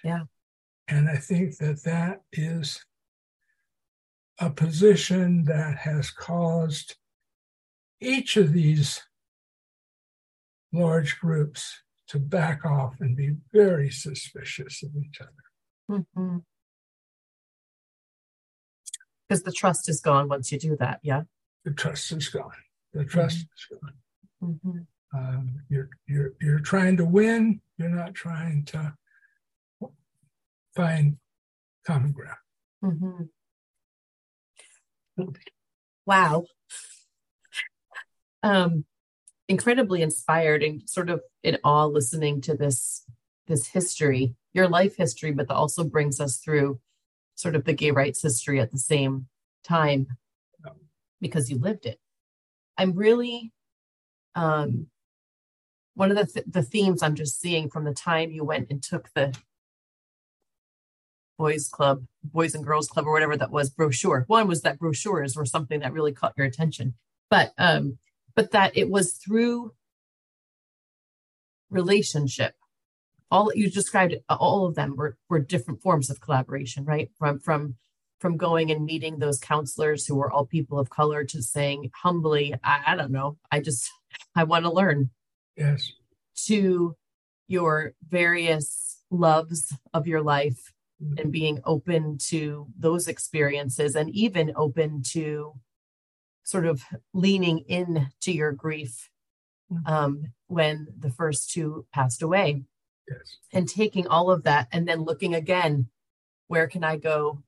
Yeah. 0.05 0.25
And 0.91 1.09
I 1.09 1.17
think 1.17 1.59
that 1.59 1.85
that 1.85 2.23
is 2.33 2.85
a 4.39 4.51
position 4.51 5.45
that 5.45 5.77
has 5.79 6.11
caused 6.11 6.97
each 8.01 8.37
of 8.37 8.53
these 8.53 9.01
large 10.73 11.19
groups 11.21 11.83
to 12.09 12.19
back 12.19 12.65
off 12.65 12.97
and 13.01 13.17
be 13.17 13.37
very 13.53 13.91
suspicious 13.91 14.83
of 14.83 14.91
each 14.97 15.21
other. 15.21 16.01
Mm-hmm 16.01 16.39
because 19.31 19.45
the 19.45 19.53
trust 19.53 19.89
is 19.89 20.01
gone 20.01 20.29
once 20.29 20.51
you 20.51 20.59
do 20.59 20.77
that 20.77 20.99
yeah 21.03 21.23
the 21.65 21.71
trust 21.71 22.11
is 22.13 22.29
gone 22.29 22.51
the 22.93 23.05
trust 23.05 23.47
mm-hmm. 23.47 24.51
is 24.51 24.61
gone 24.61 24.61
mm-hmm. 24.75 25.19
um, 25.19 25.61
you're 25.69 25.89
you're 26.09 26.33
you're 26.41 26.59
trying 26.59 26.97
to 26.97 27.05
win 27.05 27.61
you're 27.79 27.89
not 27.89 28.13
trying 28.13 28.65
to 28.65 28.93
find 30.75 31.17
common 31.87 32.13
ground 32.13 32.37
mm-hmm. 32.85 33.25
wow 36.07 36.45
um 38.43 38.85
incredibly 39.49 40.03
inspired 40.03 40.63
and 40.63 40.89
sort 40.89 41.11
of 41.11 41.21
in 41.43 41.59
awe 41.65 41.87
listening 41.87 42.41
to 42.41 42.55
this 42.55 43.05
this 43.47 43.67
history 43.69 44.35
your 44.53 44.69
life 44.69 44.97
history 44.97 45.33
but 45.33 45.49
that 45.49 45.55
also 45.55 45.85
brings 45.85 46.21
us 46.21 46.39
through 46.39 46.79
sort 47.35 47.57
of 47.57 47.65
the 47.65 47.73
gay 47.73 47.91
rights 47.91 48.23
history 48.23 48.61
at 48.61 48.71
the 48.71 48.79
same 48.79 49.27
time 49.65 50.07
because 51.21 51.51
you 51.51 51.59
lived 51.59 51.87
it. 51.87 51.99
I'm 52.77 52.93
really 52.93 53.53
um, 54.35 54.87
one 55.95 56.11
of 56.11 56.17
the 56.17 56.27
th- 56.27 56.47
the 56.49 56.63
themes 56.63 57.03
I'm 57.03 57.15
just 57.15 57.41
seeing 57.41 57.69
from 57.69 57.85
the 57.85 57.95
time 57.95 58.31
you 58.31 58.45
went 58.45 58.71
and 58.71 58.83
took 58.83 59.11
the 59.15 59.37
boys 61.41 61.71
club, 61.71 62.05
boys 62.23 62.55
and 62.55 62.67
girls 62.67 62.87
club, 62.87 63.07
or 63.07 63.13
whatever 63.13 63.35
that 63.35 63.51
was 63.51 63.71
brochure. 63.71 64.25
One 64.27 64.47
was 64.47 64.61
that 64.61 64.79
brochures 64.79 65.35
were 65.35 65.47
something 65.47 65.81
that 65.81 65.95
really 65.95 66.13
caught 66.13 66.35
your 66.37 66.47
attention, 66.47 66.95
but 67.31 67.55
um, 67.57 67.97
but 68.35 68.51
that 68.51 68.77
it 68.77 68.91
was 68.91 69.15
through 69.15 69.73
relationship. 71.71 72.55
All 73.31 73.51
you 73.55 73.71
described 73.71 74.17
all 74.29 74.67
of 74.67 74.75
them 74.75 74.97
were, 74.97 75.17
were 75.31 75.39
different 75.39 75.81
forms 75.81 76.11
of 76.11 76.21
collaboration 76.21 76.85
right? 76.85 77.11
From 77.19 77.39
from 77.39 77.77
from 78.19 78.37
going 78.37 78.71
and 78.71 78.85
meeting 78.85 79.19
those 79.19 79.41
counselors 79.41 80.07
who 80.07 80.17
were 80.17 80.31
all 80.31 80.45
people 80.45 80.79
of 80.79 80.91
color 80.91 81.25
to 81.25 81.43
saying 81.43 81.91
humbly 82.03 82.55
i, 82.63 82.83
I 82.89 82.97
don't 82.97 83.13
know. 83.13 83.39
I 83.51 83.61
just 83.61 83.91
i 84.37 84.45
want 84.45 84.67
to 84.67 84.71
learn. 84.71 85.09
Yes. 85.57 85.91
To 86.49 86.97
your 87.49 87.95
various 88.07 88.99
loves 89.11 89.75
of 89.95 90.07
your 90.07 90.21
life. 90.23 90.73
And 91.19 91.33
being 91.33 91.61
open 91.65 92.19
to 92.19 92.67
those 92.79 93.09
experiences 93.09 93.95
and 93.95 94.11
even 94.11 94.53
open 94.57 95.03
to 95.03 95.55
sort 96.45 96.67
of 96.67 96.83
leaning 97.15 97.61
in 97.61 98.09
to 98.21 98.33
your 98.33 98.53
grief 98.53 99.11
mm-hmm. 99.73 99.93
um, 99.93 100.33
when 100.47 100.89
the 100.99 101.11
first 101.11 101.51
two 101.51 101.87
passed 101.93 102.23
away 102.23 102.65
Yes. 103.11 103.37
And 103.53 103.69
taking 103.69 104.07
all 104.07 104.31
of 104.31 104.45
that 104.45 104.69
and 104.73 104.87
then 104.87 105.03
looking 105.03 105.35
again, 105.35 105.89
where 106.47 106.69
can 106.69 106.85
I 106.85 106.97
go 106.97 107.43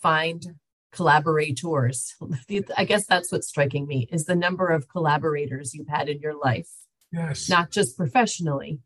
find 0.00 0.56
collaborators? 0.92 2.14
I 2.76 2.84
guess 2.84 3.06
that's 3.06 3.32
what's 3.32 3.48
striking 3.48 3.86
me 3.86 4.08
is 4.12 4.24
the 4.24 4.36
number 4.36 4.68
of 4.68 4.88
collaborators 4.88 5.74
you've 5.74 5.88
had 5.88 6.08
in 6.08 6.20
your 6.20 6.34
life. 6.34 6.68
Yes. 7.12 7.48
Not 7.48 7.70
just 7.70 7.96
professionally, 7.96 8.80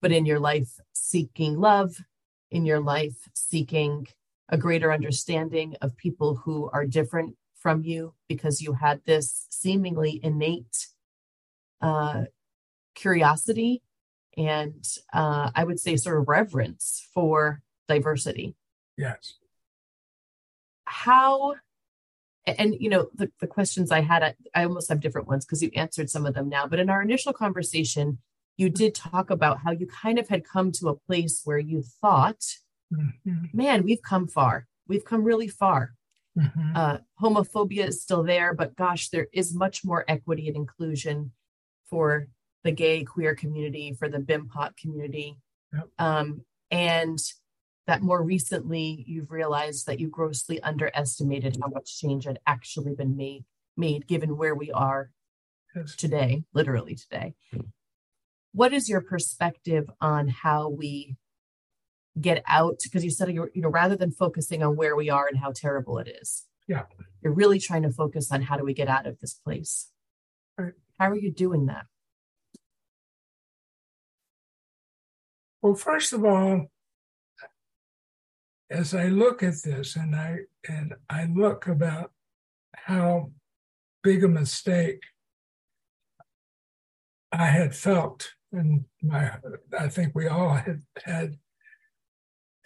but 0.00 0.12
in 0.12 0.26
your 0.26 0.40
life 0.40 0.78
seeking 0.92 1.58
love, 1.58 1.96
in 2.50 2.64
your 2.64 2.80
life 2.80 3.28
seeking 3.34 4.06
a 4.48 4.58
greater 4.58 4.92
understanding 4.92 5.74
of 5.80 5.96
people 5.96 6.36
who 6.36 6.70
are 6.72 6.84
different 6.86 7.36
from 7.54 7.82
you 7.82 8.14
because 8.28 8.60
you 8.60 8.74
had 8.74 9.00
this 9.04 9.46
seemingly 9.50 10.20
innate 10.22 10.88
uh, 11.80 12.24
curiosity 12.94 13.82
and 14.36 14.84
uh, 15.12 15.50
I 15.54 15.64
would 15.64 15.80
say 15.80 15.96
sort 15.96 16.18
of 16.18 16.28
reverence 16.28 17.06
for 17.14 17.62
diversity. 17.88 18.56
Yes. 18.96 19.34
How, 20.86 21.54
and 22.46 22.74
you 22.78 22.90
know, 22.90 23.08
the, 23.14 23.30
the 23.40 23.46
questions 23.46 23.90
I 23.90 24.00
had, 24.00 24.22
I, 24.22 24.34
I 24.54 24.64
almost 24.64 24.88
have 24.88 25.00
different 25.00 25.28
ones 25.28 25.44
because 25.44 25.62
you 25.62 25.70
answered 25.74 26.10
some 26.10 26.26
of 26.26 26.34
them 26.34 26.48
now. 26.48 26.66
But 26.66 26.80
in 26.80 26.90
our 26.90 27.02
initial 27.02 27.32
conversation, 27.32 28.18
you 28.56 28.68
did 28.68 28.94
talk 28.94 29.30
about 29.30 29.58
how 29.64 29.72
you 29.72 29.86
kind 29.86 30.18
of 30.18 30.28
had 30.28 30.44
come 30.44 30.72
to 30.72 30.88
a 30.88 30.96
place 30.96 31.42
where 31.44 31.58
you 31.58 31.82
thought, 32.00 32.42
mm-hmm. 32.92 33.44
man, 33.52 33.82
we've 33.82 34.02
come 34.02 34.28
far. 34.28 34.66
We've 34.86 35.04
come 35.04 35.24
really 35.24 35.48
far. 35.48 35.94
Mm-hmm. 36.38 36.76
Uh, 36.76 36.98
homophobia 37.20 37.88
is 37.88 38.02
still 38.02 38.22
there, 38.22 38.54
but 38.54 38.76
gosh, 38.76 39.08
there 39.08 39.28
is 39.32 39.54
much 39.54 39.84
more 39.84 40.04
equity 40.08 40.48
and 40.48 40.56
inclusion 40.56 41.32
for 41.88 42.28
the 42.64 42.72
gay 42.72 43.04
queer 43.04 43.34
community, 43.34 43.94
for 43.98 44.08
the 44.08 44.18
BIPOC 44.18 44.76
community. 44.76 45.38
Yep. 45.72 45.88
Um, 45.98 46.44
and 46.70 47.18
that 47.86 48.02
more 48.02 48.22
recently 48.22 49.04
you've 49.06 49.30
realized 49.30 49.86
that 49.86 50.00
you 50.00 50.08
grossly 50.08 50.60
underestimated 50.62 51.58
how 51.60 51.68
much 51.68 51.98
change 51.98 52.24
had 52.24 52.38
actually 52.46 52.94
been 52.94 53.16
made 53.16 53.44
made 53.76 54.06
given 54.06 54.36
where 54.36 54.54
we 54.54 54.70
are 54.70 55.10
yes. 55.74 55.96
today, 55.96 56.44
literally 56.52 56.94
today. 56.94 57.34
What 58.54 58.72
is 58.72 58.88
your 58.88 59.00
perspective 59.00 59.90
on 60.00 60.28
how 60.28 60.68
we 60.68 61.16
get 62.20 62.40
out? 62.46 62.78
Because 62.84 63.04
you 63.04 63.10
said 63.10 63.28
you're, 63.32 63.50
you 63.52 63.60
know, 63.60 63.68
rather 63.68 63.96
than 63.96 64.12
focusing 64.12 64.62
on 64.62 64.76
where 64.76 64.94
we 64.94 65.10
are 65.10 65.26
and 65.26 65.38
how 65.38 65.50
terrible 65.50 65.98
it 65.98 66.06
is, 66.22 66.44
yeah, 66.68 66.82
you're 67.20 67.32
really 67.32 67.58
trying 67.58 67.82
to 67.82 67.90
focus 67.90 68.30
on 68.30 68.42
how 68.42 68.56
do 68.56 68.64
we 68.64 68.72
get 68.72 68.86
out 68.86 69.06
of 69.06 69.18
this 69.18 69.34
place. 69.34 69.90
Right. 70.56 70.74
How 71.00 71.10
are 71.10 71.16
you 71.16 71.32
doing 71.32 71.66
that? 71.66 71.86
Well, 75.60 75.74
first 75.74 76.12
of 76.12 76.24
all, 76.24 76.66
as 78.70 78.94
I 78.94 79.06
look 79.06 79.42
at 79.42 79.62
this 79.64 79.96
and 79.96 80.14
I 80.14 80.36
and 80.68 80.94
I 81.10 81.24
look 81.24 81.66
about 81.66 82.12
how 82.76 83.32
big 84.04 84.22
a 84.22 84.28
mistake 84.28 85.00
I 87.32 87.46
had 87.46 87.74
felt, 87.74 88.28
and 88.54 88.84
my 89.02 89.32
I 89.78 89.88
think 89.88 90.14
we 90.14 90.28
all 90.28 90.54
had 90.54 90.82
had 91.04 91.38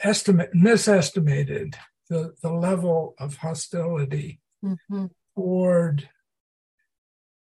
estimate 0.00 0.54
misestimated 0.54 1.76
the, 2.08 2.34
the 2.42 2.52
level 2.52 3.14
of 3.18 3.36
hostility 3.36 4.40
mm-hmm. 4.64 5.06
toward 5.36 6.08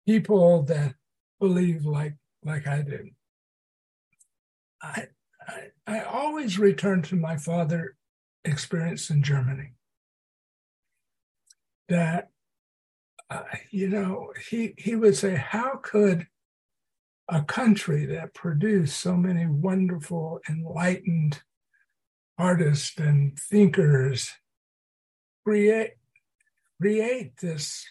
people 0.06 0.62
that 0.64 0.94
believe 1.40 1.84
like 1.84 2.16
like 2.44 2.66
I 2.66 2.82
did. 2.82 3.10
I 4.82 5.08
I, 5.46 5.60
I 5.86 6.00
always 6.02 6.58
return 6.58 7.02
to 7.02 7.16
my 7.16 7.36
father 7.36 7.96
experience 8.44 9.10
in 9.10 9.22
Germany. 9.22 9.72
that 11.88 12.28
uh, 13.30 13.42
you 13.70 13.88
know 13.88 14.32
he 14.50 14.74
he 14.78 14.94
would 14.94 15.16
say 15.16 15.34
how 15.34 15.76
could 15.82 16.26
a 17.28 17.42
country 17.42 18.06
that 18.06 18.34
produced 18.34 18.98
so 19.00 19.16
many 19.16 19.46
wonderful 19.46 20.40
enlightened 20.48 21.42
artists 22.38 22.96
and 22.98 23.38
thinkers 23.38 24.32
create 25.44 25.92
create 26.80 27.36
this 27.38 27.84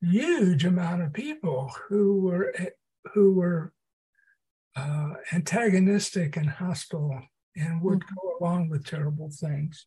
huge 0.00 0.64
amount 0.64 1.02
of 1.02 1.12
people 1.12 1.72
who 1.88 2.20
were 2.20 2.54
who 3.12 3.34
were 3.34 3.72
uh, 4.76 5.14
antagonistic 5.32 6.36
and 6.36 6.48
hostile 6.48 7.22
and 7.56 7.82
would 7.82 8.00
mm-hmm. 8.00 8.14
go 8.14 8.36
along 8.40 8.68
with 8.68 8.86
terrible 8.86 9.30
things. 9.30 9.86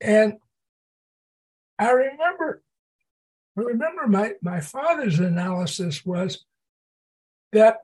And 0.00 0.34
I 1.78 1.90
remember, 1.90 2.62
remember 3.64 4.06
my, 4.06 4.32
my 4.42 4.60
father's 4.60 5.18
analysis 5.18 6.04
was 6.04 6.44
that 7.52 7.78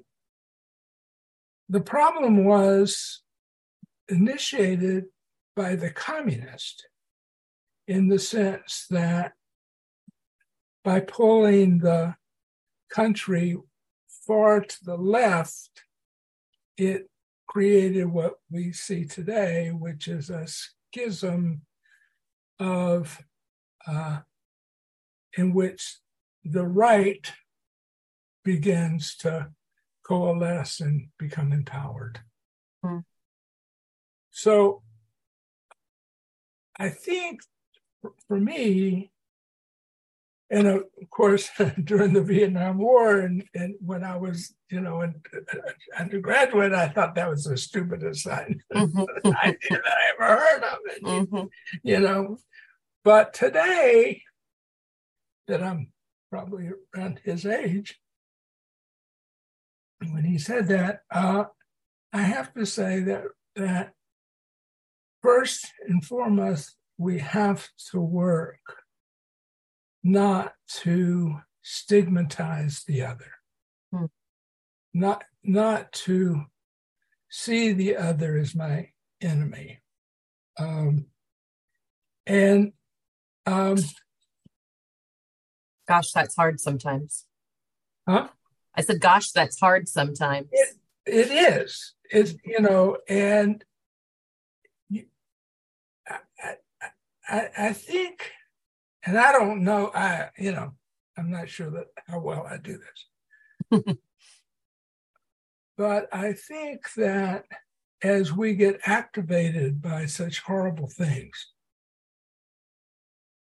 the 1.69 1.81
problem 1.81 2.45
was 2.45 3.23
initiated 4.09 5.05
by 5.57 5.77
the 5.77 5.91
communist 5.91 6.87
in 7.87 8.09
the 8.09 8.19
sense 8.19 8.87
that 8.91 9.33
by 10.85 11.01
pulling 11.01 11.79
the 11.79 12.15
country 12.91 13.57
far 14.27 14.61
to 14.61 14.85
the 14.85 14.97
left, 14.97 15.83
it 16.77 17.09
created 17.47 18.07
what 18.07 18.35
we 18.51 18.73
see 18.73 19.05
today, 19.05 19.69
which 19.69 20.09
is 20.09 20.31
a 20.31 20.47
schism 20.47 21.63
of 22.59 23.21
uh, 23.87 24.21
in 25.37 25.53
which 25.53 25.99
the 26.45 26.67
right 26.67 27.33
begins 28.45 29.17
to 29.17 29.49
coalesce 30.05 30.81
and 30.81 31.09
become 31.19 31.53
empowered. 31.53 32.21
Hmm. 32.83 32.99
So 34.31 34.83
I 36.79 36.91
think 36.91 37.41
for 38.29 38.39
me, 38.39 39.13
and 40.51 40.67
of 40.69 40.85
course, 41.11 41.51
during 41.85 42.13
the 42.13 42.23
Vietnam 42.23 42.79
War, 42.79 43.21
and, 43.21 43.45
and 43.55 43.75
when 43.81 44.05
I 44.05 44.17
was, 44.17 44.55
you 44.71 44.81
know, 44.81 45.01
an 45.01 45.21
undergraduate, 45.99 46.73
I 46.73 46.89
thought 46.89 47.15
that 47.15 47.31
was 47.31 47.45
the 47.45 47.57
stupidest 47.57 48.27
mm-hmm. 48.27 48.75
idea 49.27 49.57
that 49.71 49.85
I 49.87 50.13
ever 50.15 50.41
heard 50.41 50.63
of. 50.63 50.79
It, 50.87 51.03
mm-hmm. 51.03 51.47
You 51.83 52.01
know, 52.01 52.39
but 53.03 53.33
today, 53.33 54.23
that 55.47 55.63
I'm 55.63 55.93
probably 56.31 56.71
around 56.95 57.21
his 57.25 57.47
age, 57.47 57.99
when 60.01 60.25
he 60.25 60.39
said 60.39 60.69
that, 60.69 61.01
uh, 61.11 61.45
I 62.13 62.23
have 62.23 62.53
to 62.55 62.67
say 62.67 63.01
that 63.01 63.25
that 63.57 63.93
first 65.23 65.73
and 65.89 66.05
foremost, 66.05 66.77
we 66.99 67.19
have 67.19 67.69
to 67.91 68.01
work 68.01 68.61
not 70.03 70.53
to 70.69 71.41
stigmatize 71.63 72.85
the 72.87 73.03
other, 73.03 73.33
hmm. 73.93 74.05
not 74.93 75.25
not 75.43 75.93
to 75.93 76.45
see 77.31 77.73
the 77.73 77.97
other 77.97 78.37
as 78.37 78.55
my 78.55 78.91
enemy, 79.21 79.81
um, 80.59 81.07
and 82.27 82.73
um, 83.47 83.79
gosh, 85.87 86.13
that's 86.13 86.37
hard 86.37 86.61
sometimes. 86.61 87.25
Huh? 88.09 88.29
I 88.75 88.83
said, 88.83 89.01
gosh, 89.01 89.31
that's 89.31 89.59
hard 89.59 89.89
sometimes. 89.89 90.49
It, 90.53 90.69
it 91.07 91.31
is. 91.31 91.95
It's 92.11 92.35
you 92.45 92.61
know, 92.61 92.99
and 93.09 93.65
you, 94.91 95.05
I, 96.09 96.55
I, 97.29 97.49
I 97.57 97.73
think 97.73 98.33
and 99.07 99.19
I 99.19 99.33
don't 99.33 99.63
know, 99.63 99.91
I, 99.95 100.31
you 100.39 100.53
know, 100.53 100.73
I'm 101.17 101.31
not 101.31 101.49
sure 101.49 101.71
that 101.71 101.87
how 102.09 102.21
well 102.21 102.47
I 102.49 102.57
do 102.57 102.79
this. 102.79 103.85
but 105.77 106.09
I 106.13 106.33
think 106.33 106.93
that 106.95 107.45
as 108.03 108.33
we 108.33 108.55
get 108.55 108.81
activated 108.85 109.83
by 109.83 110.07
such 110.07 110.41
horrible 110.41 110.89
things, 110.89 111.53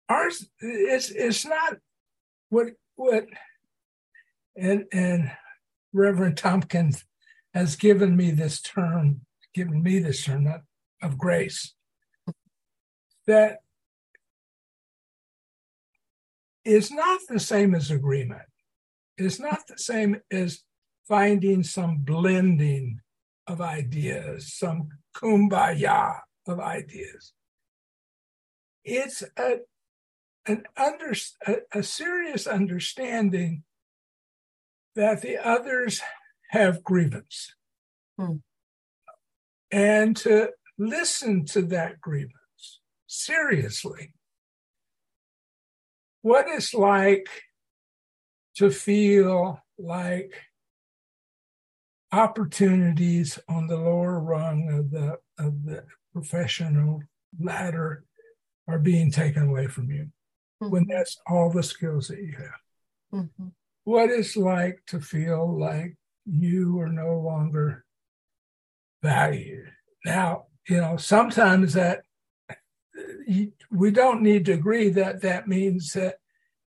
ours 0.09 0.47
it's 0.61 1.11
it's 1.11 1.47
not 1.47 1.77
what 2.55 2.69
what 2.95 3.27
and 4.57 4.85
and 4.93 5.33
Reverend 5.93 6.37
Tompkins 6.37 7.05
has 7.53 7.77
given 7.77 8.17
me 8.17 8.31
this 8.31 8.61
term, 8.61 9.23
given 9.53 9.83
me 9.83 9.99
this 9.99 10.25
term 10.25 10.47
of 11.03 11.19
grace, 11.19 11.75
that 13.27 13.59
is 16.65 16.91
not 16.91 17.21
the 17.29 17.41
same 17.41 17.75
as 17.75 17.91
agreement. 17.91 18.49
It's 19.19 19.41
not 19.41 19.61
the 19.69 19.79
same 19.79 20.21
as 20.31 20.63
finding 21.09 21.63
some 21.63 21.99
blending 21.99 23.01
of 23.47 23.61
ideas, 23.61 24.55
some 24.55 24.89
kumbaya 25.15 26.21
of 26.47 26.59
ideas. 26.61 27.33
It's 28.85 29.23
a, 29.37 29.59
an 30.47 30.65
under, 30.77 31.15
a, 31.47 31.57
a 31.73 31.83
serious 31.83 32.47
understanding 32.47 33.63
that 34.95 35.23
the 35.23 35.37
others 35.37 36.01
have 36.51 36.85
grievance 36.85 37.55
hmm. 38.19 38.37
and 39.71 40.17
to 40.17 40.51
listen 40.79 41.45
to 41.45 41.63
that 41.63 42.01
grievance 42.01 42.81
seriously 43.07 44.13
what 46.23 46.47
it's 46.49 46.73
like 46.73 47.29
to 48.57 48.71
feel 48.71 49.61
like 49.79 50.33
opportunities 52.13 53.39
on 53.49 53.67
the 53.67 53.77
lower 53.77 54.21
rung 54.21 54.69
of 54.71 54.91
the 54.91 55.19
of 55.39 55.65
the 55.65 55.85
professional 56.13 57.03
ladder 57.41 58.05
are 58.69 58.79
being 58.79 59.11
taken 59.11 59.43
away 59.49 59.67
from 59.67 59.91
you 59.91 60.09
mm-hmm. 60.63 60.71
when 60.71 60.87
that's 60.89 61.21
all 61.27 61.51
the 61.51 61.63
skills 61.63 62.09
that 62.09 62.19
you 62.19 62.35
have 62.37 63.21
mm-hmm. 63.21 63.49
what 63.85 64.11
it's 64.11 64.37
like 64.37 64.81
to 64.87 65.01
feel 65.01 65.59
like 65.59 65.97
you 66.27 66.79
are 66.81 66.89
no 66.89 67.19
longer 67.19 67.85
valued 69.03 69.71
now 70.05 70.45
you 70.69 70.81
know 70.81 70.97
sometimes 70.97 71.75
that 71.75 72.03
we 73.71 73.91
don't 73.91 74.23
need 74.23 74.45
to 74.47 74.53
agree 74.53 74.89
that 74.89 75.23
that 75.23 75.49
means 75.49 75.93
that 75.93 76.17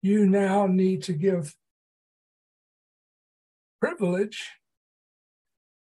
you 0.02 0.26
now 0.26 0.66
need 0.66 1.02
to 1.04 1.12
give 1.12 1.54
privilege 3.80 4.50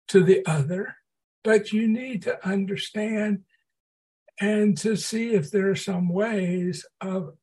to 0.07 0.23
the 0.23 0.45
other, 0.45 0.95
but 1.43 1.71
you 1.71 1.87
need 1.87 2.23
to 2.23 2.45
understand 2.47 3.43
and 4.39 4.77
to 4.77 4.95
see 4.95 5.33
if 5.33 5.51
there 5.51 5.69
are 5.69 5.75
some 5.75 6.09
ways 6.09 6.85
of 7.01 7.33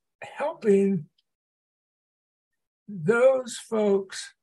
helping 0.55 1.07
those 2.89 3.57
folks 3.57 4.35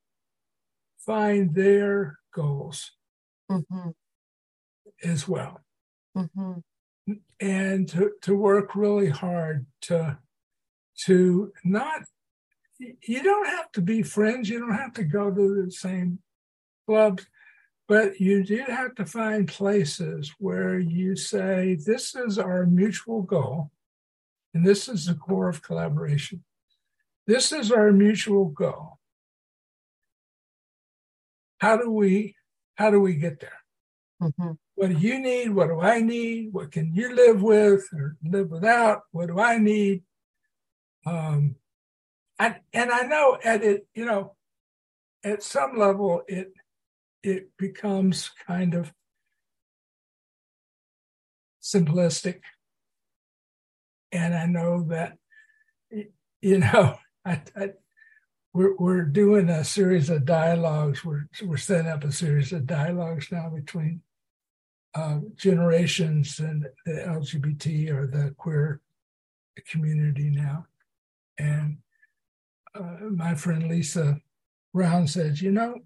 find 0.98 1.54
their 1.54 2.18
goals 2.34 2.92
mm-hmm. 3.50 3.90
as 5.04 5.26
well. 5.28 5.60
Mm-hmm 6.16 6.60
and 7.40 7.88
to, 7.88 8.12
to 8.22 8.34
work 8.34 8.76
really 8.76 9.08
hard 9.08 9.66
to 9.82 10.16
to 11.04 11.52
not 11.64 12.02
you 12.78 13.22
don't 13.22 13.46
have 13.46 13.70
to 13.72 13.80
be 13.80 14.02
friends 14.02 14.48
you 14.48 14.60
don't 14.60 14.74
have 14.74 14.92
to 14.92 15.04
go 15.04 15.30
to 15.30 15.64
the 15.64 15.70
same 15.70 16.18
clubs 16.86 17.26
but 17.88 18.20
you 18.20 18.44
do 18.44 18.62
have 18.68 18.94
to 18.94 19.04
find 19.04 19.48
places 19.48 20.32
where 20.38 20.78
you 20.78 21.16
say 21.16 21.76
this 21.84 22.14
is 22.14 22.38
our 22.38 22.66
mutual 22.66 23.22
goal 23.22 23.70
and 24.54 24.66
this 24.66 24.88
is 24.88 25.06
the 25.06 25.14
core 25.14 25.48
of 25.48 25.62
collaboration 25.62 26.44
this 27.26 27.52
is 27.52 27.70
our 27.70 27.92
mutual 27.92 28.46
goal 28.46 28.98
how 31.58 31.76
do 31.76 31.90
we 31.90 32.34
how 32.74 32.90
do 32.90 33.00
we 33.00 33.14
get 33.14 33.40
there 33.40 33.60
mm-hmm 34.22 34.52
what 34.74 34.90
do 34.90 34.98
you 34.98 35.20
need? 35.20 35.50
What 35.50 35.68
do 35.68 35.80
I 35.80 36.00
need? 36.00 36.52
What 36.52 36.72
can 36.72 36.92
you 36.94 37.14
live 37.14 37.42
with 37.42 37.88
or 37.92 38.16
live 38.24 38.50
without? 38.50 39.02
What 39.12 39.28
do 39.28 39.38
I 39.38 39.58
need? 39.58 40.02
Um, 41.04 41.56
and, 42.38 42.56
and 42.72 42.90
I 42.90 43.02
know 43.02 43.38
at 43.44 43.62
it, 43.62 43.86
you 43.94 44.04
know, 44.04 44.34
at 45.22 45.42
some 45.42 45.78
level, 45.78 46.22
it 46.26 46.52
it 47.22 47.50
becomes 47.56 48.32
kind 48.44 48.74
of 48.74 48.92
simplistic. 51.62 52.40
And 54.12 54.34
I 54.34 54.46
know 54.46 54.84
that, 54.90 55.16
you 56.40 56.58
know, 56.58 56.96
I, 57.24 57.42
I, 57.56 57.70
we're, 58.52 58.76
we're 58.76 59.04
doing 59.04 59.48
a 59.48 59.64
series 59.64 60.10
of 60.10 60.26
dialogues. 60.26 61.04
We're, 61.04 61.28
we're 61.42 61.56
setting 61.56 61.90
up 61.90 62.04
a 62.04 62.12
series 62.12 62.52
of 62.52 62.66
dialogues 62.66 63.28
now 63.32 63.48
between 63.48 64.02
uh, 64.94 65.20
generations 65.36 66.38
and 66.38 66.66
the 66.84 66.92
LGBT 66.92 67.90
or 67.90 68.06
the 68.06 68.34
queer 68.36 68.80
community 69.68 70.28
now. 70.30 70.66
And 71.38 71.78
uh, 72.74 73.08
my 73.10 73.34
friend 73.34 73.68
Lisa 73.68 74.18
Brown 74.74 75.06
says, 75.06 75.40
you 75.40 75.50
know, 75.50 75.76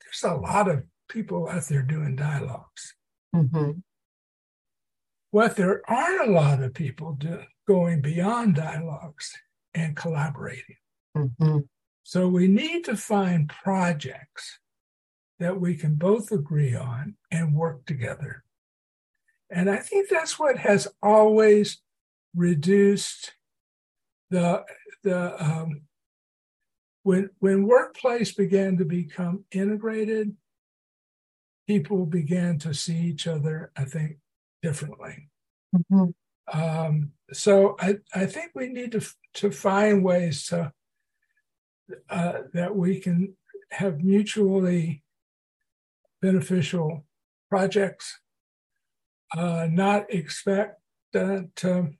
there's 0.00 0.32
a 0.32 0.36
lot 0.36 0.70
of 0.70 0.84
people 1.08 1.48
out 1.48 1.64
there 1.64 1.82
doing 1.82 2.16
dialogs 2.16 2.94
mm-hmm. 3.34 3.72
What 5.30 5.56
there 5.56 5.82
aren't 5.90 6.28
a 6.28 6.32
lot 6.32 6.62
of 6.62 6.74
people 6.74 7.14
do, 7.14 7.40
going 7.66 8.00
beyond 8.00 8.56
dialogues 8.56 9.32
and 9.74 9.96
collaborating. 9.96 10.76
Mm-hmm. 11.16 11.58
So 12.02 12.28
we 12.28 12.48
need 12.48 12.84
to 12.84 12.96
find 12.96 13.48
projects 13.48 14.58
that 15.38 15.60
we 15.60 15.74
can 15.74 15.94
both 15.94 16.30
agree 16.30 16.74
on 16.74 17.16
and 17.30 17.54
work 17.54 17.86
together. 17.86 18.44
And 19.50 19.70
I 19.70 19.78
think 19.78 20.08
that's 20.08 20.38
what 20.38 20.58
has 20.58 20.88
always 21.02 21.80
reduced 22.34 23.32
the 24.30 24.64
the 25.02 25.42
um, 25.42 25.82
when 27.02 27.30
when 27.38 27.66
workplace 27.66 28.32
began 28.32 28.78
to 28.78 28.84
become 28.84 29.44
integrated, 29.52 30.34
people 31.66 32.06
began 32.06 32.58
to 32.58 32.74
see 32.74 32.98
each 32.98 33.26
other. 33.26 33.70
I 33.76 33.84
think 33.84 34.18
differently. 34.62 35.28
Mm-hmm. 35.76 36.58
Um, 36.58 37.12
so 37.34 37.76
I, 37.80 37.96
I 38.14 38.26
think 38.26 38.52
we 38.54 38.68
need 38.68 38.92
to 38.92 39.02
to 39.34 39.50
find 39.50 40.04
ways 40.04 40.46
to 40.46 40.72
uh, 42.08 42.38
that 42.52 42.74
we 42.74 43.00
can 43.00 43.36
have 43.70 44.02
mutually 44.02 45.02
beneficial 46.22 47.04
projects, 47.50 48.20
uh, 49.36 49.66
not 49.70 50.12
expect 50.12 50.80
that 51.12 51.54
to 51.56 51.90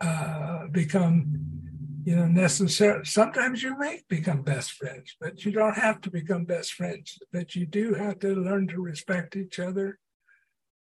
uh, 0.00 0.66
become, 0.68 1.38
you 2.04 2.16
know, 2.16 2.26
necessary. 2.26 3.06
Sometimes 3.06 3.62
you 3.62 3.78
may 3.78 4.02
become 4.08 4.42
best 4.42 4.72
friends, 4.72 5.16
but 5.20 5.44
you 5.44 5.52
don't 5.52 5.78
have 5.78 6.00
to 6.02 6.10
become 6.10 6.44
best 6.44 6.74
friends. 6.74 7.18
But 7.32 7.54
you 7.54 7.66
do 7.66 7.94
have 7.94 8.18
to 8.20 8.34
learn 8.34 8.68
to 8.68 8.80
respect 8.80 9.36
each 9.36 9.58
other 9.58 9.98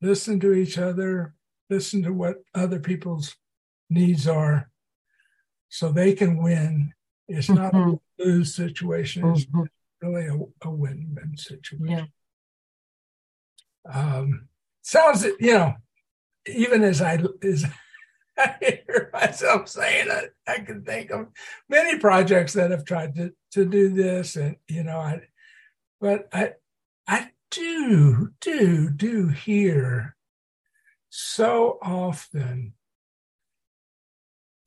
listen 0.01 0.39
to 0.39 0.53
each 0.53 0.77
other, 0.77 1.33
listen 1.69 2.03
to 2.03 2.13
what 2.13 2.37
other 2.55 2.79
people's 2.79 3.35
needs 3.89 4.27
are 4.27 4.69
so 5.69 5.91
they 5.91 6.13
can 6.13 6.41
win. 6.41 6.93
It's 7.27 7.49
not 7.49 7.73
mm-hmm. 7.73 7.95
a 8.21 8.25
lose 8.25 8.55
situation, 8.55 9.27
it's 9.31 9.45
mm-hmm. 9.45 9.63
really 10.01 10.27
a, 10.27 10.67
a 10.67 10.71
win 10.71 11.15
win 11.15 11.37
situation. 11.37 11.87
Yeah. 11.87 12.05
Um, 13.91 14.47
sounds, 14.81 15.25
you 15.39 15.53
know, 15.53 15.75
even 16.45 16.83
as 16.83 17.01
I, 17.01 17.19
as 17.43 17.65
I 18.37 18.55
hear 18.61 19.09
myself 19.13 19.67
saying 19.67 20.07
it, 20.09 20.33
I 20.47 20.59
can 20.59 20.83
think 20.83 21.11
of 21.11 21.27
many 21.69 21.99
projects 21.99 22.53
that 22.53 22.71
have 22.71 22.85
tried 22.85 23.15
to, 23.15 23.33
to 23.53 23.65
do 23.65 23.89
this. 23.89 24.35
And, 24.35 24.57
you 24.67 24.83
know, 24.83 24.99
I, 24.99 25.21
but 25.99 26.27
I, 26.31 26.53
I 27.07 27.31
do, 27.51 28.29
do, 28.41 28.89
do 28.89 29.27
hear 29.29 30.16
so 31.19 31.79
often, 31.81 32.73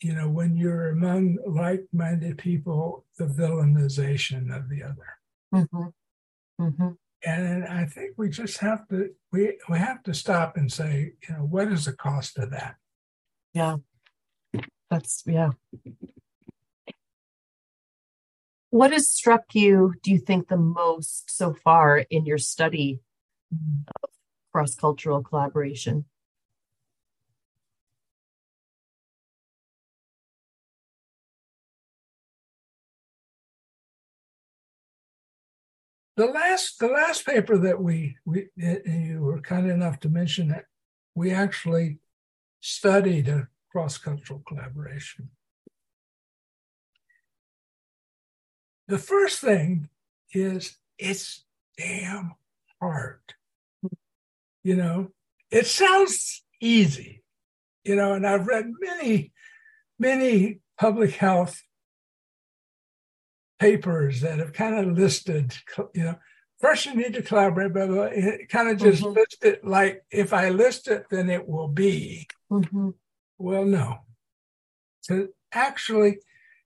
you 0.01 0.12
know, 0.12 0.28
when 0.28 0.57
you're 0.57 0.88
among 0.88 1.38
like 1.46 1.84
minded 1.92 2.38
people, 2.38 3.05
the 3.18 3.26
villainization 3.26 4.53
of 4.55 4.68
the 4.68 4.82
other. 4.82 5.14
Mm-hmm. 5.55 6.64
Mm-hmm. 6.64 6.88
And 7.24 7.64
I 7.66 7.84
think 7.84 8.14
we 8.16 8.30
just 8.30 8.59
have 8.59 8.88
to 8.88 9.11
we 9.30 9.59
we 9.68 9.78
have 9.78 10.03
to 10.03 10.12
stop 10.12 10.57
and 10.57 10.72
say, 10.72 11.12
you 11.22 11.34
know, 11.34 11.44
what 11.44 11.68
is 11.68 11.84
the 11.84 11.92
cost 11.92 12.36
of 12.36 12.51
that? 12.51 12.74
Yeah. 13.55 13.76
That's 14.90 15.22
yeah. 15.26 15.51
What 18.70 18.92
has 18.92 19.09
struck 19.09 19.55
you, 19.55 19.94
do 20.03 20.11
you 20.11 20.18
think, 20.18 20.48
the 20.48 20.57
most 20.57 21.30
so 21.30 21.55
far 21.55 21.98
in 21.98 22.26
your 22.26 22.38
study 22.38 22.98
of 24.03 24.11
cross 24.53 24.74
cultural 24.74 25.22
collaboration? 25.22 26.07
The 36.20 36.26
last, 36.26 36.78
the 36.78 36.88
last 36.88 37.24
paper 37.24 37.56
that 37.56 37.82
we, 37.82 38.18
we 38.26 38.48
you 38.54 39.20
were 39.22 39.40
kind 39.40 39.70
enough 39.70 40.00
to 40.00 40.10
mention 40.10 40.48
that 40.48 40.66
we 41.14 41.30
actually 41.30 41.96
studied 42.60 43.26
a 43.26 43.48
cross 43.72 43.96
cultural 43.96 44.42
collaboration. 44.46 45.30
The 48.86 48.98
first 48.98 49.40
thing 49.40 49.88
is 50.34 50.76
it's 50.98 51.46
damn 51.78 52.34
hard. 52.82 53.22
You 54.62 54.76
know, 54.76 55.12
it 55.50 55.66
sounds 55.68 56.44
easy, 56.60 57.22
you 57.82 57.96
know, 57.96 58.12
and 58.12 58.26
I've 58.26 58.46
read 58.46 58.66
many, 58.78 59.32
many 59.98 60.58
public 60.78 61.12
health 61.12 61.62
papers 63.61 64.22
that 64.22 64.40
have 64.40 64.52
kind 64.52 64.74
of 64.74 64.98
listed, 64.98 65.54
you 65.94 66.02
know, 66.02 66.16
first 66.61 66.86
you 66.86 66.94
need 66.94 67.14
to 67.14 67.22
collaborate, 67.22 67.72
blah, 67.72 67.86
blah, 67.86 68.08
blah. 68.08 68.30
Kind 68.48 68.70
of 68.70 68.78
just 68.78 69.02
mm-hmm. 69.02 69.14
list 69.14 69.44
it 69.44 69.64
like 69.64 70.02
if 70.11 70.32
I 70.32 70.48
list 70.48 70.88
it, 70.88 71.04
then 71.11 71.30
it 71.30 71.46
will 71.46 71.68
be. 71.68 72.26
Mm-hmm. 72.50 72.90
Well, 73.38 73.64
no. 73.64 73.98
So 75.02 75.28
actually, 75.52 76.18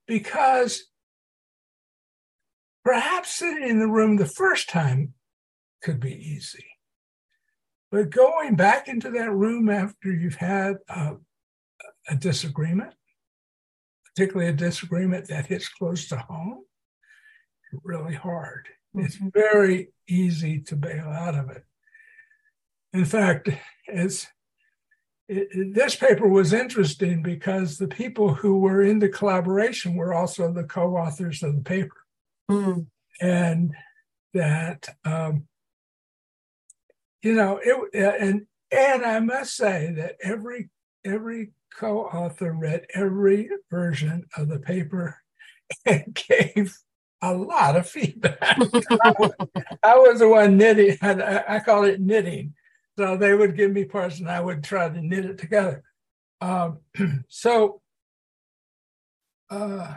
because 0.07 0.85
Perhaps 2.85 3.33
sitting 3.33 3.67
in 3.67 3.79
the 3.79 3.87
room 3.87 4.15
the 4.15 4.27
first 4.27 4.69
time 4.69 5.15
could 5.81 5.99
be 5.99 6.13
easy. 6.13 6.65
But 7.91 8.11
going 8.11 8.55
back 8.55 8.87
into 8.87 9.09
that 9.09 9.31
room 9.31 9.69
after 9.69 10.13
you've 10.13 10.35
had 10.35 10.75
a, 10.87 11.15
a 12.07 12.15
disagreement, 12.15 12.93
particularly 14.05 14.51
a 14.51 14.55
disagreement 14.55 15.27
that 15.29 15.47
hits 15.47 15.67
close 15.67 16.07
to 16.09 16.17
home, 16.17 16.65
really 17.83 18.15
hard. 18.15 18.67
Mm-hmm. 18.95 19.05
It's 19.05 19.15
very 19.15 19.89
easy 20.07 20.59
to 20.61 20.75
bail 20.75 21.07
out 21.07 21.35
of 21.35 21.49
it. 21.49 21.63
In 22.93 23.05
fact, 23.05 23.49
it's 23.87 24.27
it, 25.27 25.47
it, 25.51 25.73
this 25.73 25.95
paper 25.95 26.27
was 26.27 26.53
interesting 26.53 27.21
because 27.21 27.77
the 27.77 27.87
people 27.87 28.33
who 28.33 28.59
were 28.59 28.83
in 28.83 28.99
the 28.99 29.09
collaboration 29.09 29.95
were 29.95 30.13
also 30.13 30.51
the 30.51 30.63
co-authors 30.63 31.41
of 31.41 31.55
the 31.55 31.61
paper. 31.61 31.95
Mm. 32.49 32.87
And 33.21 33.73
that, 34.33 34.87
um, 35.03 35.47
you 37.23 37.33
know, 37.33 37.59
it, 37.63 37.89
and, 37.93 38.45
and 38.71 39.03
I 39.03 39.19
must 39.19 39.55
say 39.55 39.93
that 39.95 40.17
every, 40.21 40.69
every 41.03 41.53
co-author 41.73 42.53
read 42.53 42.85
every 42.93 43.49
version 43.71 44.25
of 44.37 44.47
the 44.47 44.59
paper 44.59 45.17
and 45.85 46.23
gave 46.29 46.77
a 47.25 47.33
lot 47.33 47.75
of 47.75 47.89
feedback. 47.89 48.37
I, 48.41 49.13
was, 49.17 49.31
I, 49.83 49.95
was, 49.97 50.19
the 50.19 50.29
one 50.29 50.57
knitting, 50.57 50.97
I, 51.01 51.43
I, 51.47 51.59
call 51.59 51.83
it 51.85 51.99
knitting. 51.99 52.53
So 52.97 53.17
they 53.17 53.33
would 53.33 53.57
give 53.57 53.71
me 53.71 53.83
parts 53.85 54.19
and 54.19 54.29
I 54.29 54.39
would 54.39 54.63
try 54.63 54.87
to 54.87 55.01
knit 55.01 55.25
it 55.25 55.37
together. 55.37 55.83
Um, 56.39 56.79
so, 57.27 57.81
uh, 59.49 59.95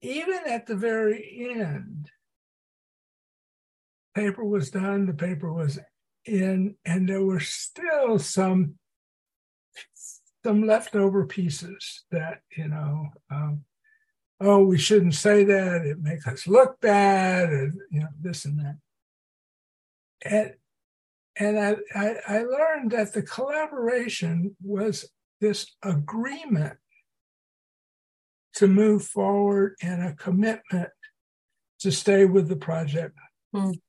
even 0.00 0.40
at 0.46 0.66
the 0.66 0.76
very 0.76 1.50
end, 1.54 2.10
paper 4.14 4.44
was 4.44 4.70
done, 4.70 5.06
the 5.06 5.14
paper 5.14 5.52
was 5.52 5.78
in, 6.24 6.76
and 6.84 7.08
there 7.08 7.24
were 7.24 7.40
still 7.40 8.18
some 8.18 8.74
some 10.44 10.66
leftover 10.66 11.24
pieces 11.24 12.04
that 12.10 12.40
you 12.56 12.66
know 12.66 13.08
um, 13.30 13.64
oh 14.42 14.64
we 14.64 14.76
shouldn't 14.76 15.14
say 15.14 15.44
that 15.44 15.86
it 15.86 16.00
makes 16.00 16.26
us 16.26 16.46
look 16.46 16.80
bad 16.80 17.48
and 17.50 17.78
you 17.90 18.00
know 18.00 18.08
this 18.20 18.44
and 18.44 18.58
that 18.58 18.76
and 20.24 20.54
and 21.36 21.58
I, 21.58 21.76
I, 21.94 22.14
I 22.28 22.42
learned 22.42 22.90
that 22.90 23.14
the 23.14 23.22
collaboration 23.22 24.54
was 24.62 25.08
this 25.40 25.66
agreement 25.82 26.76
to 28.54 28.68
move 28.68 29.04
forward 29.04 29.76
and 29.82 30.02
a 30.02 30.12
commitment 30.14 30.90
to 31.80 31.90
stay 31.90 32.26
with 32.26 32.48
the 32.48 32.56
project. 32.56 33.16
Mm. 33.54 33.80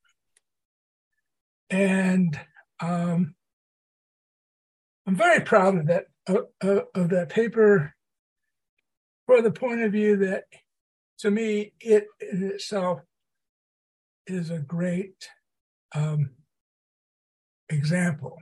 And 1.70 2.40
um, 2.80 3.34
I'm 5.06 5.16
very 5.16 5.40
proud 5.40 5.76
of 5.76 5.86
that 5.88 6.06
of, 6.26 6.84
of 6.94 7.10
that 7.10 7.28
paper 7.28 7.93
for 9.26 9.42
the 9.42 9.50
point 9.50 9.82
of 9.82 9.92
view 9.92 10.16
that 10.16 10.44
to 11.18 11.30
me 11.30 11.72
it 11.80 12.06
in 12.20 12.44
itself 12.44 13.00
is 14.26 14.50
a 14.50 14.58
great 14.58 15.28
um, 15.94 16.30
example 17.68 18.38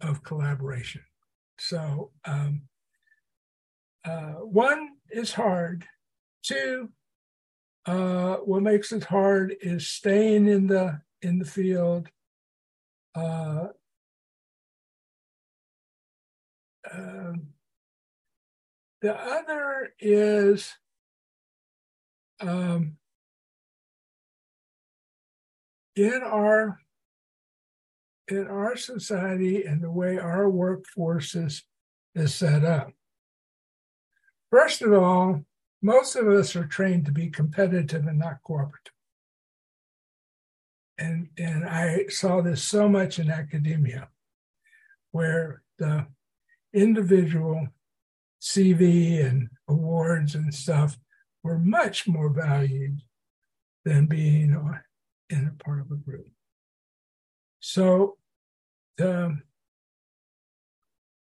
of 0.00 0.22
collaboration. 0.22 1.02
So 1.58 2.10
um, 2.24 2.62
uh, 4.04 4.34
one 4.44 4.90
is 5.10 5.32
hard. 5.32 5.86
Two, 6.42 6.90
uh, 7.86 8.36
what 8.36 8.62
makes 8.62 8.92
it 8.92 9.04
hard 9.04 9.56
is 9.60 9.88
staying 9.88 10.46
in 10.46 10.66
the 10.66 11.00
in 11.20 11.38
the 11.38 11.44
field. 11.44 12.08
Uh, 13.14 13.68
um, 16.92 17.48
the 19.00 19.14
other 19.14 19.94
is 20.00 20.74
um, 22.40 22.96
in 25.96 26.20
our 26.24 26.80
in 28.28 28.46
our 28.46 28.76
society 28.76 29.64
and 29.64 29.82
the 29.82 29.90
way 29.90 30.18
our 30.18 30.48
workforce 30.50 31.34
is, 31.34 31.64
is 32.14 32.34
set 32.34 32.62
up. 32.62 32.92
First 34.50 34.82
of 34.82 34.92
all, 34.92 35.44
most 35.80 36.14
of 36.14 36.28
us 36.28 36.54
are 36.54 36.66
trained 36.66 37.06
to 37.06 37.12
be 37.12 37.30
competitive 37.30 38.06
and 38.06 38.18
not 38.18 38.42
cooperative. 38.44 38.92
And, 40.98 41.28
and 41.38 41.64
I 41.64 42.06
saw 42.08 42.42
this 42.42 42.62
so 42.62 42.88
much 42.88 43.18
in 43.18 43.30
academia, 43.30 44.08
where 45.12 45.62
the 45.78 46.06
individual 46.74 47.68
CV 48.40 49.24
and 49.24 49.48
awards 49.68 50.34
and 50.34 50.52
stuff 50.54 50.98
were 51.42 51.58
much 51.58 52.06
more 52.06 52.30
valued 52.30 53.00
than 53.84 54.06
being 54.06 54.54
in 55.30 55.46
a 55.46 55.64
part 55.64 55.80
of 55.80 55.90
a 55.90 55.96
group. 55.96 56.28
So 57.60 58.16
the, 58.96 59.38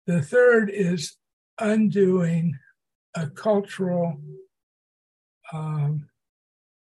the 0.06 0.22
third 0.22 0.70
is 0.70 1.18
undoing 1.60 2.58
a 3.16 3.28
cultural 3.28 4.20
um, 5.52 6.10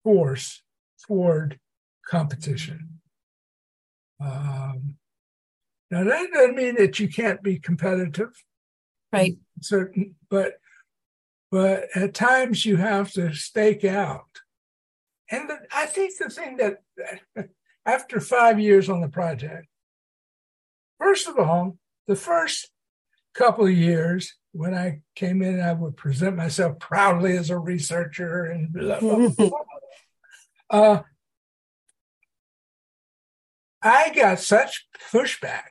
force 0.04 0.62
toward 1.06 1.60
competition. 2.06 3.00
Um, 4.20 4.98
now 5.92 6.04
that 6.04 6.28
doesn't 6.34 6.56
mean 6.56 6.76
that 6.76 7.00
you 7.00 7.08
can't 7.08 7.42
be 7.42 7.58
competitive, 7.58 8.32
right? 9.12 9.38
Certain, 9.62 10.16
but 10.30 10.54
but 11.52 11.88
at 11.96 12.14
times 12.14 12.66
you 12.66 12.78
have 12.78 13.12
to 13.14 13.34
stake 13.34 13.84
out. 13.84 14.42
And 15.32 15.50
the, 15.50 15.60
I 15.74 15.86
think 15.86 16.14
the 16.18 16.30
thing 16.30 16.58
that 16.58 16.82
after 17.86 18.20
five 18.20 18.60
years 18.60 18.90
on 18.90 19.02
the 19.02 19.10
project, 19.10 19.68
first 21.00 21.28
of 21.28 21.38
all, 21.40 21.78
the 22.08 22.16
first 22.16 22.70
couple 23.34 23.66
of 23.66 23.74
years 23.74 24.36
when 24.52 24.74
I 24.74 25.02
came 25.16 25.42
in, 25.42 25.62
I 25.62 25.74
would 25.74 25.96
present 25.96 26.36
myself 26.36 26.80
proudly 26.80 27.38
as 27.38 27.50
a 27.50 27.58
researcher 27.58 28.46
and 28.46 28.74
blah, 28.74 29.00
blah, 29.00 29.30
blah. 29.30 29.50
uh, 30.72 31.02
I 33.82 34.12
got 34.14 34.40
such 34.40 34.88
pushback 35.12 35.70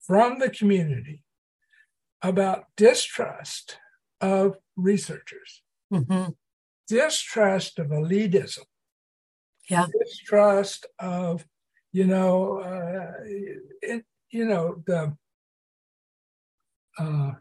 from 0.00 0.38
the 0.38 0.50
community 0.50 1.23
about 2.24 2.64
distrust 2.76 3.78
of 4.20 4.56
researchers, 4.76 5.62
mm-hmm. 5.92 6.30
distrust 6.88 7.78
of 7.78 7.88
elitism, 7.88 8.64
yeah. 9.68 9.86
distrust 10.02 10.86
of, 10.98 11.44
you 11.92 12.06
know, 12.06 12.60
uh, 12.60 13.12
it, 13.82 14.04
you 14.30 14.46
know 14.46 14.82
the 14.86 15.14
uh, 16.98 17.32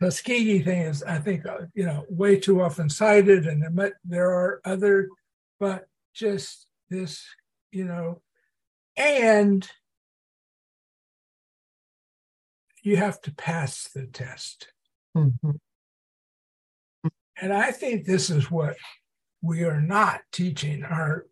Tuskegee 0.00 0.62
thing 0.62 0.82
is, 0.82 1.02
I 1.02 1.18
think, 1.18 1.46
uh, 1.46 1.66
you 1.74 1.84
know, 1.84 2.06
way 2.08 2.40
too 2.40 2.62
often 2.62 2.88
cited, 2.88 3.46
and 3.46 3.62
there, 3.62 4.00
there 4.04 4.30
are 4.30 4.60
other, 4.64 5.08
but 5.60 5.86
just 6.14 6.66
this, 6.88 7.22
you 7.70 7.84
know, 7.84 8.22
and 8.96 9.68
you 12.82 12.96
have 12.96 13.20
to 13.22 13.34
pass 13.34 13.88
the 13.94 14.06
test. 14.06 14.72
Mm-hmm. 15.16 15.50
And 17.40 17.52
I 17.52 17.70
think 17.70 18.04
this 18.04 18.30
is 18.30 18.50
what 18.50 18.76
we 19.40 19.64
are 19.64 19.80
not 19.80 20.20
teaching 20.30 20.84
our 20.84 21.26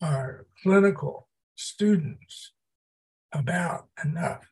our 0.00 0.46
clinical 0.62 1.28
students 1.56 2.52
about 3.32 3.88
enough 4.04 4.48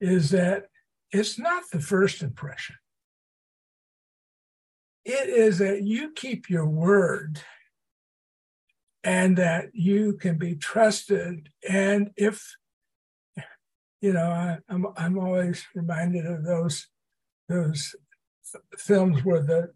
is 0.00 0.30
that 0.30 0.66
it's 1.10 1.38
not 1.38 1.62
the 1.72 1.80
first 1.80 2.22
impression. 2.22 2.76
It 5.04 5.28
is 5.28 5.58
that 5.58 5.82
you 5.82 6.12
keep 6.12 6.50
your 6.50 6.66
word 6.66 7.40
and 9.02 9.36
that 9.36 9.74
you 9.74 10.14
can 10.14 10.38
be 10.38 10.56
trusted. 10.56 11.50
And 11.68 12.10
if, 12.16 12.56
you 14.04 14.12
know, 14.12 14.26
I, 14.26 14.58
am 14.68 14.84
I'm, 14.84 14.92
I'm 14.98 15.18
always 15.18 15.64
reminded 15.74 16.26
of 16.26 16.44
those, 16.44 16.88
those 17.48 17.96
films 18.76 19.24
where 19.24 19.40
the, 19.40 19.72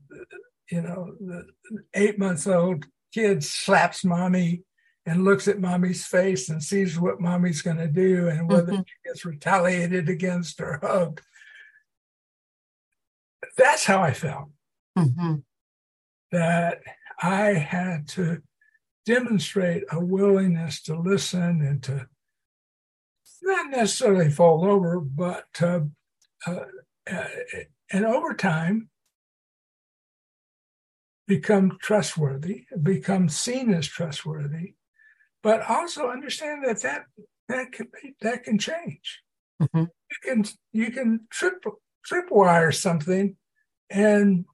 you 0.71 0.83
know, 0.83 1.15
the 1.19 1.47
eight 1.95 2.19
months 2.19 2.47
old 2.47 2.85
kid 3.15 3.43
slaps 3.43 4.05
mommy 4.05 4.65
and 5.07 5.25
looks 5.25 5.49
at 5.49 5.59
mommy's 5.59 6.05
face 6.05 6.51
and 6.51 6.63
sees 6.63 7.01
what 7.01 7.23
mommy's 7.23 7.63
going 7.63 7.79
to 7.79 7.89
do 7.89 8.29
and 8.29 8.51
whether 8.51 8.73
mm-hmm. 8.73 8.83
she 8.83 9.09
gets 9.09 9.25
retaliated 9.25 10.11
against 10.11 10.61
or 10.61 10.79
hugged. 10.83 11.23
That's 13.57 13.87
how 13.87 14.03
I 14.03 14.13
felt. 14.13 14.51
Mm-hmm. 14.99 15.37
That 16.33 16.83
I 17.23 17.55
had 17.55 18.09
to 18.09 18.43
demonstrate 19.07 19.85
a 19.91 19.99
willingness 19.99 20.83
to 20.83 21.01
listen 21.01 21.63
and 21.63 21.83
to 21.85 22.09
not 23.49 23.71
necessarily 23.71 24.31
fall 24.31 24.65
over, 24.65 25.01
but 25.01 25.49
uh, 25.61 25.81
uh, 26.47 26.65
and 27.91 28.05
over 28.05 28.35
time 28.35 28.91
become 31.27 31.77
trustworthy, 31.81 32.67
become 32.83 33.29
seen 33.29 33.73
as 33.73 33.87
trustworthy, 33.87 34.75
but 35.43 35.63
also 35.69 36.09
understand 36.09 36.65
that 36.65 36.83
that 36.83 37.05
that 37.49 37.73
can 37.73 37.89
be, 37.93 38.15
that 38.21 38.45
can 38.45 38.59
change. 38.59 39.23
Mm-hmm. 39.61 39.85
You 39.85 40.17
can 40.23 40.45
you 40.73 40.91
can 40.91 41.21
trip 41.31 41.65
tripwire 42.11 42.75
something, 42.75 43.37
and 43.91 44.45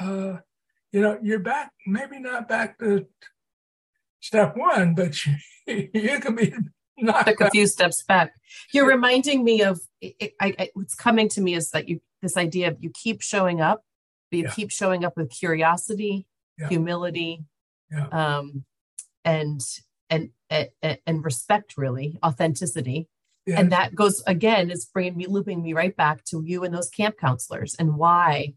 uh, 0.00 0.38
you 0.92 1.00
know 1.00 1.18
you're 1.22 1.40
back. 1.40 1.72
Maybe 1.86 2.18
not 2.18 2.48
back 2.48 2.78
to 2.78 3.06
step 4.20 4.56
one, 4.56 4.94
but 4.94 5.14
you, 5.26 5.34
you 5.94 6.20
can 6.20 6.34
be 6.34 6.54
knocked 7.02 7.28
took 7.28 7.40
a 7.40 7.50
few 7.50 7.66
steps 7.66 8.02
back. 8.02 8.32
You're 8.72 8.86
reminding 8.86 9.44
me 9.44 9.62
of 9.62 9.80
it, 10.00 10.32
I, 10.40 10.54
I, 10.58 10.70
what's 10.74 10.94
coming 10.94 11.28
to 11.30 11.40
me 11.40 11.54
is 11.54 11.70
that 11.70 11.88
you 11.88 12.00
this 12.22 12.36
idea 12.36 12.68
of 12.68 12.76
you 12.80 12.90
keep 12.94 13.22
showing 13.22 13.60
up, 13.60 13.82
but 14.30 14.38
you 14.38 14.44
yeah. 14.44 14.50
keep 14.50 14.70
showing 14.70 15.04
up 15.04 15.16
with 15.16 15.30
curiosity, 15.30 16.26
yeah. 16.58 16.68
humility, 16.68 17.44
yeah. 17.90 18.08
um, 18.08 18.64
and 19.24 19.60
and 20.10 20.30
and 20.50 21.24
respect 21.24 21.76
really 21.76 22.18
authenticity 22.24 23.08
and 23.56 23.72
that 23.72 23.94
goes 23.94 24.22
again 24.26 24.70
is 24.70 24.84
bringing 24.84 25.16
me 25.16 25.26
looping 25.26 25.62
me 25.62 25.72
right 25.72 25.96
back 25.96 26.24
to 26.24 26.42
you 26.44 26.64
and 26.64 26.74
those 26.74 26.90
camp 26.90 27.16
counselors 27.18 27.74
and 27.78 27.96
why 27.96 28.54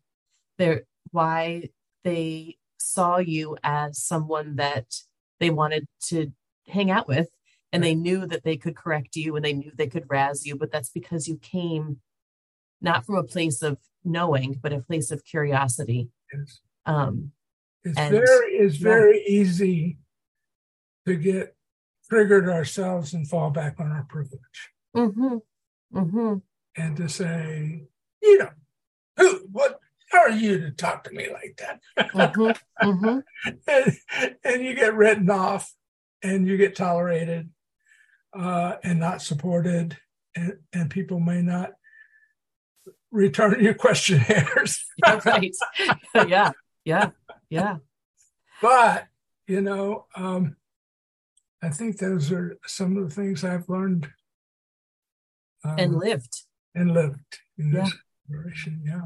they're 0.57 0.83
why 1.11 1.69
they 2.03 2.57
saw 2.77 3.17
you 3.17 3.57
as 3.63 4.03
someone 4.03 4.55
that 4.55 4.85
they 5.39 5.49
wanted 5.49 5.87
to 6.01 6.31
hang 6.67 6.91
out 6.91 7.07
with 7.07 7.29
and 7.73 7.83
they 7.83 7.95
knew 7.95 8.25
that 8.25 8.43
they 8.43 8.57
could 8.57 8.75
correct 8.75 9.15
you 9.15 9.35
and 9.35 9.45
they 9.45 9.53
knew 9.53 9.71
they 9.75 9.87
could 9.87 10.05
razz 10.09 10.45
you 10.45 10.55
but 10.55 10.71
that's 10.71 10.89
because 10.89 11.27
you 11.27 11.37
came 11.37 11.99
not 12.81 13.05
from 13.05 13.15
a 13.15 13.23
place 13.23 13.61
of 13.61 13.77
knowing 14.03 14.59
but 14.61 14.73
a 14.73 14.79
place 14.79 15.11
of 15.11 15.23
curiosity 15.23 16.09
yes. 16.33 16.59
um 16.85 17.31
it's 17.83 17.97
and, 17.97 18.11
very 18.11 18.53
it's 18.53 18.77
yeah. 18.77 18.83
very 18.83 19.23
easy 19.25 19.97
to 21.05 21.15
get 21.15 21.55
triggered 22.11 22.49
ourselves 22.49 23.13
and 23.13 23.27
fall 23.27 23.49
back 23.49 23.79
on 23.79 23.91
our 23.91 24.03
privilege. 24.03 24.69
Mm-hmm. 24.95 25.37
Mm-hmm. 25.93 26.33
And 26.75 26.97
to 26.97 27.07
say, 27.07 27.83
you 28.21 28.37
know, 28.37 28.49
who, 29.17 29.47
what, 29.51 29.79
how 30.09 30.19
are 30.19 30.31
you 30.31 30.59
to 30.59 30.71
talk 30.71 31.05
to 31.05 31.11
me 31.11 31.27
like 31.31 31.59
that? 31.59 31.79
Mm-hmm. 32.13 32.85
mm-hmm. 32.89 33.19
and, 33.67 34.35
and 34.43 34.63
you 34.63 34.73
get 34.73 34.93
written 34.93 35.29
off 35.29 35.73
and 36.21 36.45
you 36.45 36.57
get 36.57 36.75
tolerated. 36.75 37.49
Uh, 38.33 38.75
and 38.83 38.99
not 38.99 39.21
supported, 39.21 39.97
and, 40.35 40.57
and 40.73 40.89
people 40.89 41.19
may 41.19 41.41
not 41.41 41.71
return 43.11 43.61
your 43.63 43.73
questionnaires. 43.73 44.83
right. 45.25 45.55
yeah. 46.27 46.51
Yeah. 46.85 47.09
Yeah. 47.49 47.77
But, 48.61 49.07
you 49.47 49.61
know, 49.61 50.05
um, 50.15 50.55
I 51.61 51.69
think 51.69 51.97
those 51.97 52.31
are 52.31 52.57
some 52.65 52.97
of 52.97 53.09
the 53.09 53.13
things 53.13 53.43
I've 53.43 53.69
learned 53.69 54.09
um, 55.63 55.75
and 55.77 55.95
lived. 55.95 56.43
And 56.73 56.93
lived 56.93 57.39
in 57.57 57.71
this 57.71 57.93
generation. 58.29 58.81
Yeah. 58.85 59.01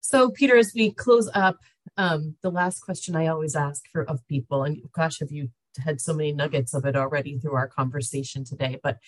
So, 0.00 0.30
Peter, 0.30 0.56
as 0.56 0.72
we 0.74 0.90
close 0.90 1.30
up, 1.34 1.58
um, 1.96 2.36
the 2.42 2.50
last 2.50 2.80
question 2.80 3.14
I 3.14 3.26
always 3.26 3.54
ask 3.54 3.84
for 3.92 4.02
of 4.02 4.26
people, 4.26 4.64
and 4.64 4.82
gosh, 4.92 5.20
have 5.20 5.30
you 5.30 5.50
had 5.78 6.00
so 6.00 6.14
many 6.14 6.32
nuggets 6.32 6.74
of 6.74 6.84
it 6.84 6.96
already 6.96 7.38
through 7.38 7.54
our 7.54 7.68
conversation 7.68 8.44
today? 8.44 8.78
But 8.82 8.98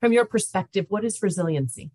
from 0.00 0.12
your 0.12 0.24
perspective, 0.24 0.86
what 0.88 1.04
is 1.04 1.22
resiliency? 1.22 1.90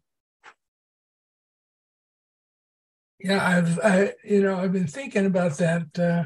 Yeah, 3.20 3.46
I've 3.46 3.80
I, 3.80 4.14
you 4.24 4.42
know 4.42 4.58
I've 4.58 4.74
been 4.74 4.88
thinking 4.88 5.26
about 5.26 5.58
that. 5.58 5.88
Uh, 5.98 6.24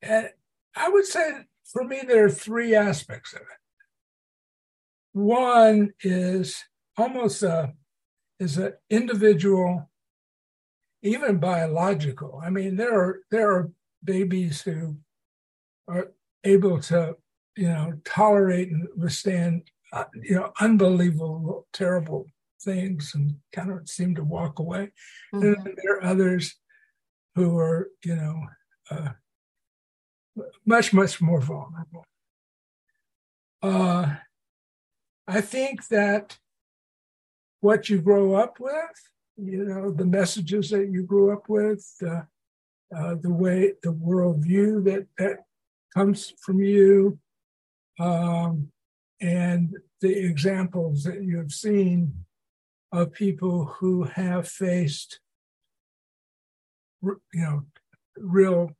and 0.00 0.30
I 0.76 0.88
would 0.88 1.06
say 1.06 1.44
for 1.64 1.84
me 1.84 2.02
there 2.06 2.24
are 2.24 2.30
three 2.30 2.74
aspects 2.74 3.32
of 3.32 3.40
it. 3.40 3.46
One 5.12 5.92
is 6.02 6.64
almost 6.96 7.42
a 7.42 7.74
is 8.38 8.56
an 8.58 8.74
individual, 8.88 9.90
even 11.02 11.38
biological. 11.38 12.40
I 12.42 12.50
mean, 12.50 12.76
there 12.76 12.94
are 12.94 13.20
there 13.30 13.50
are 13.50 13.70
babies 14.08 14.62
who 14.62 14.96
are 15.86 16.12
able 16.42 16.80
to, 16.80 17.14
you 17.56 17.68
know, 17.68 17.92
tolerate 18.04 18.70
and 18.70 18.88
withstand, 18.96 19.70
uh, 19.92 20.04
you 20.28 20.34
know, 20.34 20.50
unbelievable, 20.60 21.66
terrible 21.74 22.24
things 22.62 23.12
and 23.14 23.36
kind 23.52 23.70
of 23.70 23.86
seem 23.86 24.14
to 24.14 24.24
walk 24.24 24.58
away. 24.58 24.90
Mm-hmm. 25.34 25.46
And 25.46 25.76
there 25.76 25.96
are 25.96 26.04
others 26.04 26.56
who 27.34 27.58
are, 27.58 27.90
you 28.02 28.16
know, 28.16 28.36
uh, 28.90 29.10
much, 30.64 30.92
much 30.94 31.20
more 31.20 31.40
vulnerable. 31.40 32.04
Uh, 33.62 34.14
I 35.26 35.40
think 35.42 35.88
that 35.88 36.38
what 37.60 37.90
you 37.90 38.00
grow 38.00 38.34
up 38.34 38.58
with, 38.58 38.96
you 39.36 39.64
know, 39.64 39.90
the 39.90 40.06
messages 40.06 40.70
that 40.70 40.88
you 40.88 41.02
grew 41.02 41.32
up 41.32 41.48
with, 41.48 41.84
uh, 42.08 42.22
uh, 42.96 43.16
the 43.20 43.32
way, 43.32 43.72
the 43.82 43.92
worldview 43.92 44.84
that, 44.84 45.06
that 45.18 45.44
comes 45.94 46.32
from 46.40 46.60
you, 46.60 47.18
um, 48.00 48.68
and 49.20 49.76
the 50.00 50.26
examples 50.26 51.02
that 51.04 51.22
you 51.22 51.36
have 51.38 51.52
seen 51.52 52.24
of 52.92 53.12
people 53.12 53.64
who 53.64 54.04
have 54.04 54.48
faced, 54.48 55.20
you 57.02 57.18
know, 57.34 57.64
real 58.16 58.70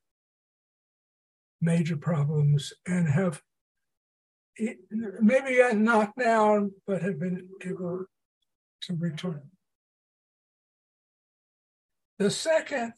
major 1.60 1.96
problems 1.96 2.72
and 2.86 3.08
have 3.08 3.42
maybe 5.20 5.56
got 5.56 5.76
knocked 5.76 6.18
down, 6.18 6.72
but 6.86 7.02
have 7.02 7.18
been 7.18 7.48
able 7.64 8.04
to 8.82 8.96
return. 8.96 9.42
The 12.18 12.30
second 12.30 12.94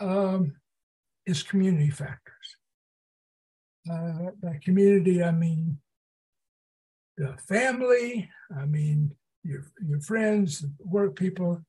um, 0.00 0.56
is 1.26 1.42
community 1.42 1.90
factors. 1.90 2.56
Uh, 3.90 4.30
by 4.42 4.58
community, 4.64 5.22
I 5.22 5.30
mean 5.30 5.78
the 7.16 7.36
family, 7.48 8.30
I 8.56 8.64
mean 8.64 9.14
your 9.44 9.64
your 9.86 10.00
friends, 10.00 10.64
work 10.78 11.16
people, 11.16 11.62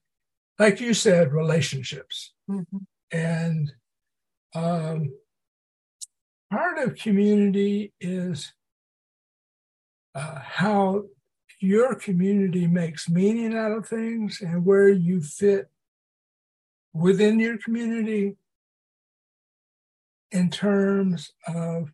like 0.58 0.82
you 0.82 0.94
said, 0.94 1.32
relationships, 1.32 2.34
mm-hmm. 2.50 2.78
and 3.12 3.72
um, 4.56 5.14
part 6.52 6.80
of 6.80 6.96
community 6.96 7.94
is 8.00 8.54
uh, 10.16 10.40
how 10.42 11.04
your 11.60 11.96
community 11.96 12.68
makes 12.68 13.10
meaning 13.10 13.56
out 13.56 13.72
of 13.72 13.88
things 13.88 14.42
and 14.42 14.66
where 14.66 14.90
you 14.90 15.22
fit 15.22 15.70
within 16.98 17.40
your 17.40 17.58
community 17.58 18.36
in 20.32 20.50
terms 20.50 21.32
of 21.48 21.92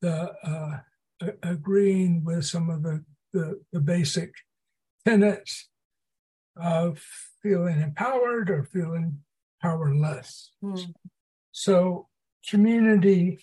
the 0.00 0.32
uh, 0.44 0.78
agreeing 1.42 2.22
with 2.24 2.44
some 2.44 2.70
of 2.70 2.82
the, 2.82 3.02
the, 3.32 3.60
the 3.72 3.80
basic 3.80 4.32
tenets 5.06 5.68
of 6.56 7.02
feeling 7.42 7.80
empowered 7.80 8.50
or 8.50 8.64
feeling 8.64 9.20
powerless. 9.60 10.52
Mm. 10.62 10.92
So 11.52 12.08
community, 12.48 13.38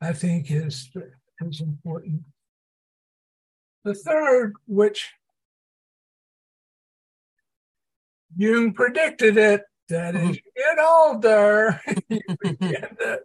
I 0.00 0.12
think, 0.12 0.50
is, 0.50 0.90
is 1.40 1.60
important. 1.60 2.22
The 3.84 3.94
third, 3.94 4.54
which 4.66 5.10
Jung 8.36 8.72
predicted 8.72 9.36
it, 9.36 9.62
that 9.90 10.16
as 10.16 10.36
you 10.36 10.42
get 10.56 10.78
older, 10.82 11.80
you 12.08 12.20
begin 12.42 12.96
to, 12.98 13.20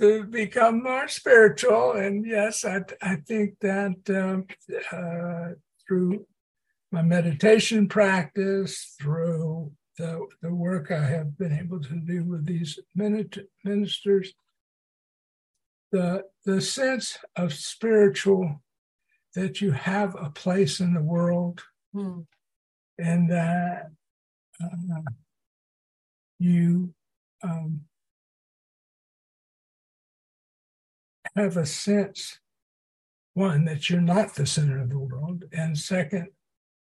to, 0.00 0.24
become 0.24 0.82
more 0.82 1.08
spiritual. 1.08 1.92
And 1.92 2.24
yes, 2.24 2.64
I, 2.64 2.82
I 3.02 3.16
think 3.16 3.58
that 3.60 3.96
um, 4.08 4.46
uh, 4.92 5.54
through 5.86 6.26
my 6.90 7.02
meditation 7.02 7.88
practice, 7.88 8.94
through 9.00 9.72
the, 9.98 10.26
the 10.40 10.54
work 10.54 10.90
I 10.90 11.04
have 11.04 11.36
been 11.36 11.52
able 11.52 11.80
to 11.80 11.96
do 11.96 12.24
with 12.24 12.46
these 12.46 12.78
ministers, 12.94 14.32
the, 15.90 16.24
the 16.44 16.60
sense 16.60 17.18
of 17.36 17.52
spiritual 17.52 18.62
that 19.34 19.60
you 19.60 19.72
have 19.72 20.14
a 20.14 20.30
place 20.30 20.80
in 20.80 20.94
the 20.94 21.02
world 21.02 21.62
hmm. 21.92 22.20
and 22.98 23.30
that 23.30 23.90
uh, 24.62 25.00
you 26.42 26.94
um, 27.42 27.82
have 31.36 31.56
a 31.56 31.66
sense 31.66 32.38
one 33.34 33.64
that 33.64 33.88
you're 33.88 34.00
not 34.00 34.34
the 34.34 34.46
center 34.46 34.80
of 34.80 34.90
the 34.90 34.98
world 34.98 35.44
and 35.52 35.78
second 35.78 36.28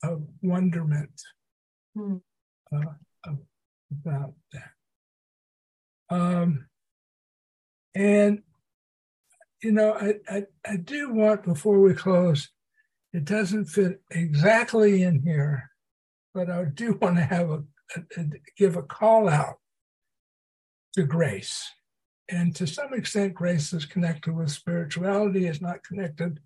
of 0.04 0.24
wonderment 0.42 1.22
hmm. 1.96 2.18
uh, 2.74 3.34
about 3.92 4.34
that 4.54 4.72
um, 6.10 6.66
and 7.96 8.42
you 9.62 9.72
know, 9.72 9.94
I, 9.94 10.16
I, 10.30 10.44
I 10.66 10.78
do 10.78 11.14
want 11.14 11.44
before 11.44 11.80
we 11.80 11.94
close, 11.94 12.50
it 13.14 13.26
doesn't 13.26 13.66
fit 13.66 14.02
exactly 14.12 15.04
in 15.04 15.22
here, 15.22 15.70
but 16.34 16.50
I 16.50 16.66
do 16.66 16.98
want 17.02 17.18
to 17.18 17.24
have 17.24 17.50
a, 17.50 17.64
give 18.58 18.76
a 18.76 18.84
call 18.84 19.30
out 19.30 19.56
to 20.96 21.04
grace. 21.04 21.70
And 22.30 22.56
to 22.56 22.68
some 22.68 22.94
extent, 22.94 23.34
grace 23.34 23.74
is 23.74 23.86
connected 23.86 24.36
with 24.36 24.52
spirituality, 24.52 25.48
is 25.48 25.62
not 25.62 25.84
connected. 25.84 26.40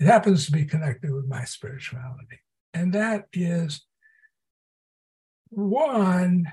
It 0.00 0.06
happens 0.06 0.46
to 0.46 0.52
be 0.52 0.64
connected 0.64 1.12
with 1.12 1.26
my 1.26 1.44
spirituality. 1.44 2.40
And 2.74 2.92
that 2.92 3.26
is 3.32 3.86
one, 5.48 6.50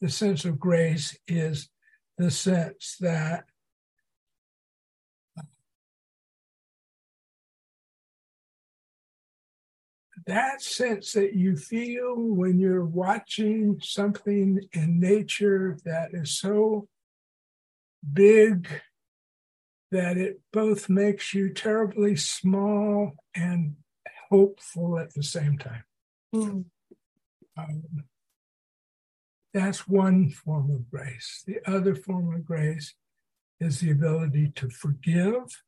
the 0.00 0.10
sense 0.10 0.44
of 0.44 0.60
grace 0.60 1.18
is 1.26 1.70
the 2.18 2.30
sense 2.30 2.96
that 3.00 3.44
that 10.26 10.62
sense 10.62 11.12
that 11.12 11.34
you 11.34 11.56
feel 11.56 12.16
when 12.16 12.58
you're 12.58 12.84
watching 12.84 13.80
something 13.82 14.60
in 14.72 15.00
nature 15.00 15.78
that 15.84 16.10
is 16.12 16.38
so 16.38 16.88
big 18.12 18.68
that 19.90 20.16
it 20.16 20.40
both 20.52 20.88
makes 20.88 21.34
you 21.34 21.52
terribly 21.52 22.16
small 22.16 23.12
and 23.34 23.76
hopeful 24.30 24.98
at 24.98 25.12
the 25.14 25.22
same 25.22 25.58
time. 25.58 25.84
Mm. 26.34 26.64
Um, 27.56 27.82
that's 29.52 29.88
one 29.88 30.30
form 30.30 30.70
of 30.70 30.88
grace. 30.90 31.42
The 31.46 31.58
other 31.66 31.94
form 31.94 32.32
of 32.34 32.44
grace 32.44 32.94
is 33.58 33.80
the 33.80 33.90
ability 33.90 34.52
to 34.56 34.70
forgive 34.70 35.62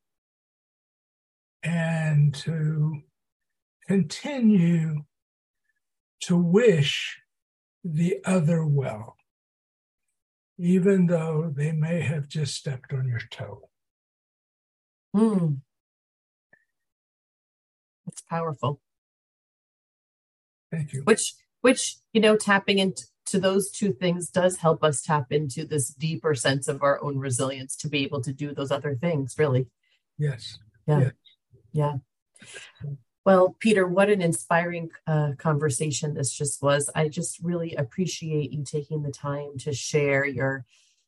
and 1.63 2.35
to 2.35 3.03
continue 3.87 5.05
to 6.23 6.37
wish 6.37 7.21
the 7.85 8.19
other 8.25 8.65
well. 8.65 9.17
even 10.59 11.07
though 11.07 11.53
they 11.55 11.73
may 11.73 12.01
have 12.01 12.29
just 12.29 12.55
stepped 12.55 12.93
on 12.93 13.09
your 13.09 13.21
toe. 13.31 13.69
Hmm. 15.15 15.55
It's 18.07 18.23
powerful. 18.23 18.81
Thank 20.71 20.93
you. 20.93 21.03
Which, 21.03 21.35
which 21.61 21.97
you 22.13 22.21
know, 22.21 22.37
tapping 22.37 22.79
into 22.79 23.05
those 23.33 23.71
two 23.71 23.93
things 23.93 24.29
does 24.29 24.59
help 24.59 24.85
us 24.85 25.03
tap 25.03 25.33
into 25.33 25.65
this 25.65 25.89
deeper 25.89 26.35
sense 26.35 26.69
of 26.69 26.83
our 26.83 27.03
own 27.03 27.19
resilience 27.19 27.77
to 27.77 27.89
be 27.89 28.05
able 28.05 28.21
to 28.23 28.33
do 28.33 28.55
those 28.55 28.71
other 28.71 28.95
things. 28.95 29.35
Really. 29.39 29.67
Yes. 30.19 30.59
Yeah. 30.87 31.01
Yes. 31.01 31.13
Yeah. 31.73 31.93
Well, 33.25 33.57
Peter, 33.61 33.87
what 33.87 34.11
an 34.11 34.21
inspiring 34.21 34.91
uh, 35.07 35.33
conversation 35.39 36.15
this 36.15 36.33
just 36.33 36.61
was. 36.61 36.91
I 36.95 37.09
just 37.09 37.39
really 37.41 37.75
appreciate 37.77 38.53
you 38.53 38.65
taking 38.65 39.03
the 39.03 39.13
time 39.13 39.59
to 39.59 39.73
share 39.73 40.25
your 40.25 40.65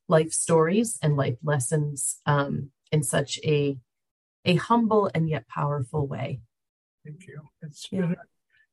life 0.08 0.32
stories 0.32 0.98
and 1.02 1.16
life 1.16 1.38
lessons 1.42 2.20
um, 2.26 2.70
in 2.92 3.02
such 3.02 3.40
a 3.44 3.78
a 4.46 4.56
humble 4.56 5.10
and 5.14 5.28
yet 5.28 5.48
powerful 5.48 6.06
way. 6.06 6.40
Thank 7.04 7.26
you. 7.26 7.40
It's 7.62 7.88
yeah. 7.90 8.02
been 8.02 8.16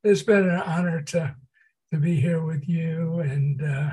it's 0.04 0.24
been 0.24 0.50
an 0.50 0.62
honor 0.62 1.02
to 1.02 1.36
to 1.92 2.00
be 2.00 2.20
here 2.20 2.44
with 2.44 2.68
you 2.68 3.20
and 3.20 3.62
uh, 3.62 3.92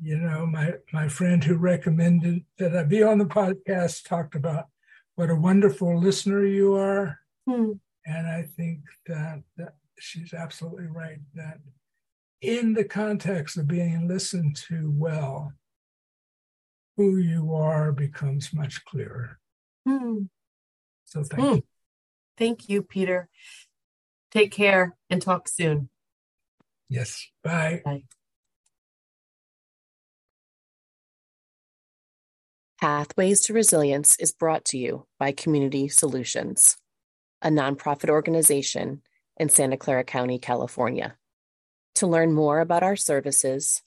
you 0.00 0.18
know 0.18 0.46
my 0.46 0.74
my 0.92 1.08
friend 1.08 1.44
who 1.44 1.56
recommended 1.56 2.44
that 2.58 2.76
I 2.76 2.82
be 2.82 3.02
on 3.02 3.18
the 3.18 3.24
podcast 3.24 4.04
talked 4.04 4.34
about 4.34 4.66
what 5.14 5.30
a 5.30 5.36
wonderful 5.36 5.98
listener 5.98 6.44
you 6.44 6.74
are. 6.74 7.20
Hmm. 7.46 7.72
And 8.06 8.26
I 8.26 8.42
think 8.42 8.80
that, 9.06 9.42
that 9.56 9.74
she's 9.98 10.34
absolutely 10.34 10.86
right 10.86 11.18
that 11.34 11.58
in 12.40 12.74
the 12.74 12.84
context 12.84 13.56
of 13.56 13.66
being 13.66 14.06
listened 14.06 14.56
to 14.68 14.92
well, 14.94 15.52
who 16.96 17.16
you 17.16 17.54
are 17.54 17.92
becomes 17.92 18.52
much 18.52 18.84
clearer. 18.84 19.38
Hmm. 19.86 20.24
So 21.04 21.24
thank 21.24 21.42
hmm. 21.42 21.54
you. 21.56 21.64
Thank 22.36 22.68
you, 22.68 22.82
Peter. 22.82 23.28
Take 24.30 24.50
care 24.50 24.96
and 25.08 25.22
talk 25.22 25.48
soon. 25.48 25.88
Yes. 26.88 27.26
Bye. 27.42 27.82
Bye. 27.84 28.04
Pathways 32.80 33.40
to 33.42 33.54
Resilience 33.54 34.16
is 34.18 34.32
brought 34.32 34.64
to 34.66 34.78
you 34.78 35.06
by 35.18 35.32
Community 35.32 35.88
Solutions, 35.88 36.76
a 37.44 37.48
nonprofit 37.48 38.08
organization 38.08 39.02
in 39.36 39.50
Santa 39.50 39.76
Clara 39.76 40.02
County, 40.02 40.38
California. 40.38 41.16
To 41.96 42.06
learn 42.06 42.32
more 42.32 42.60
about 42.60 42.82
our 42.82 42.96
services 42.96 43.82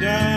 down. 0.00 0.35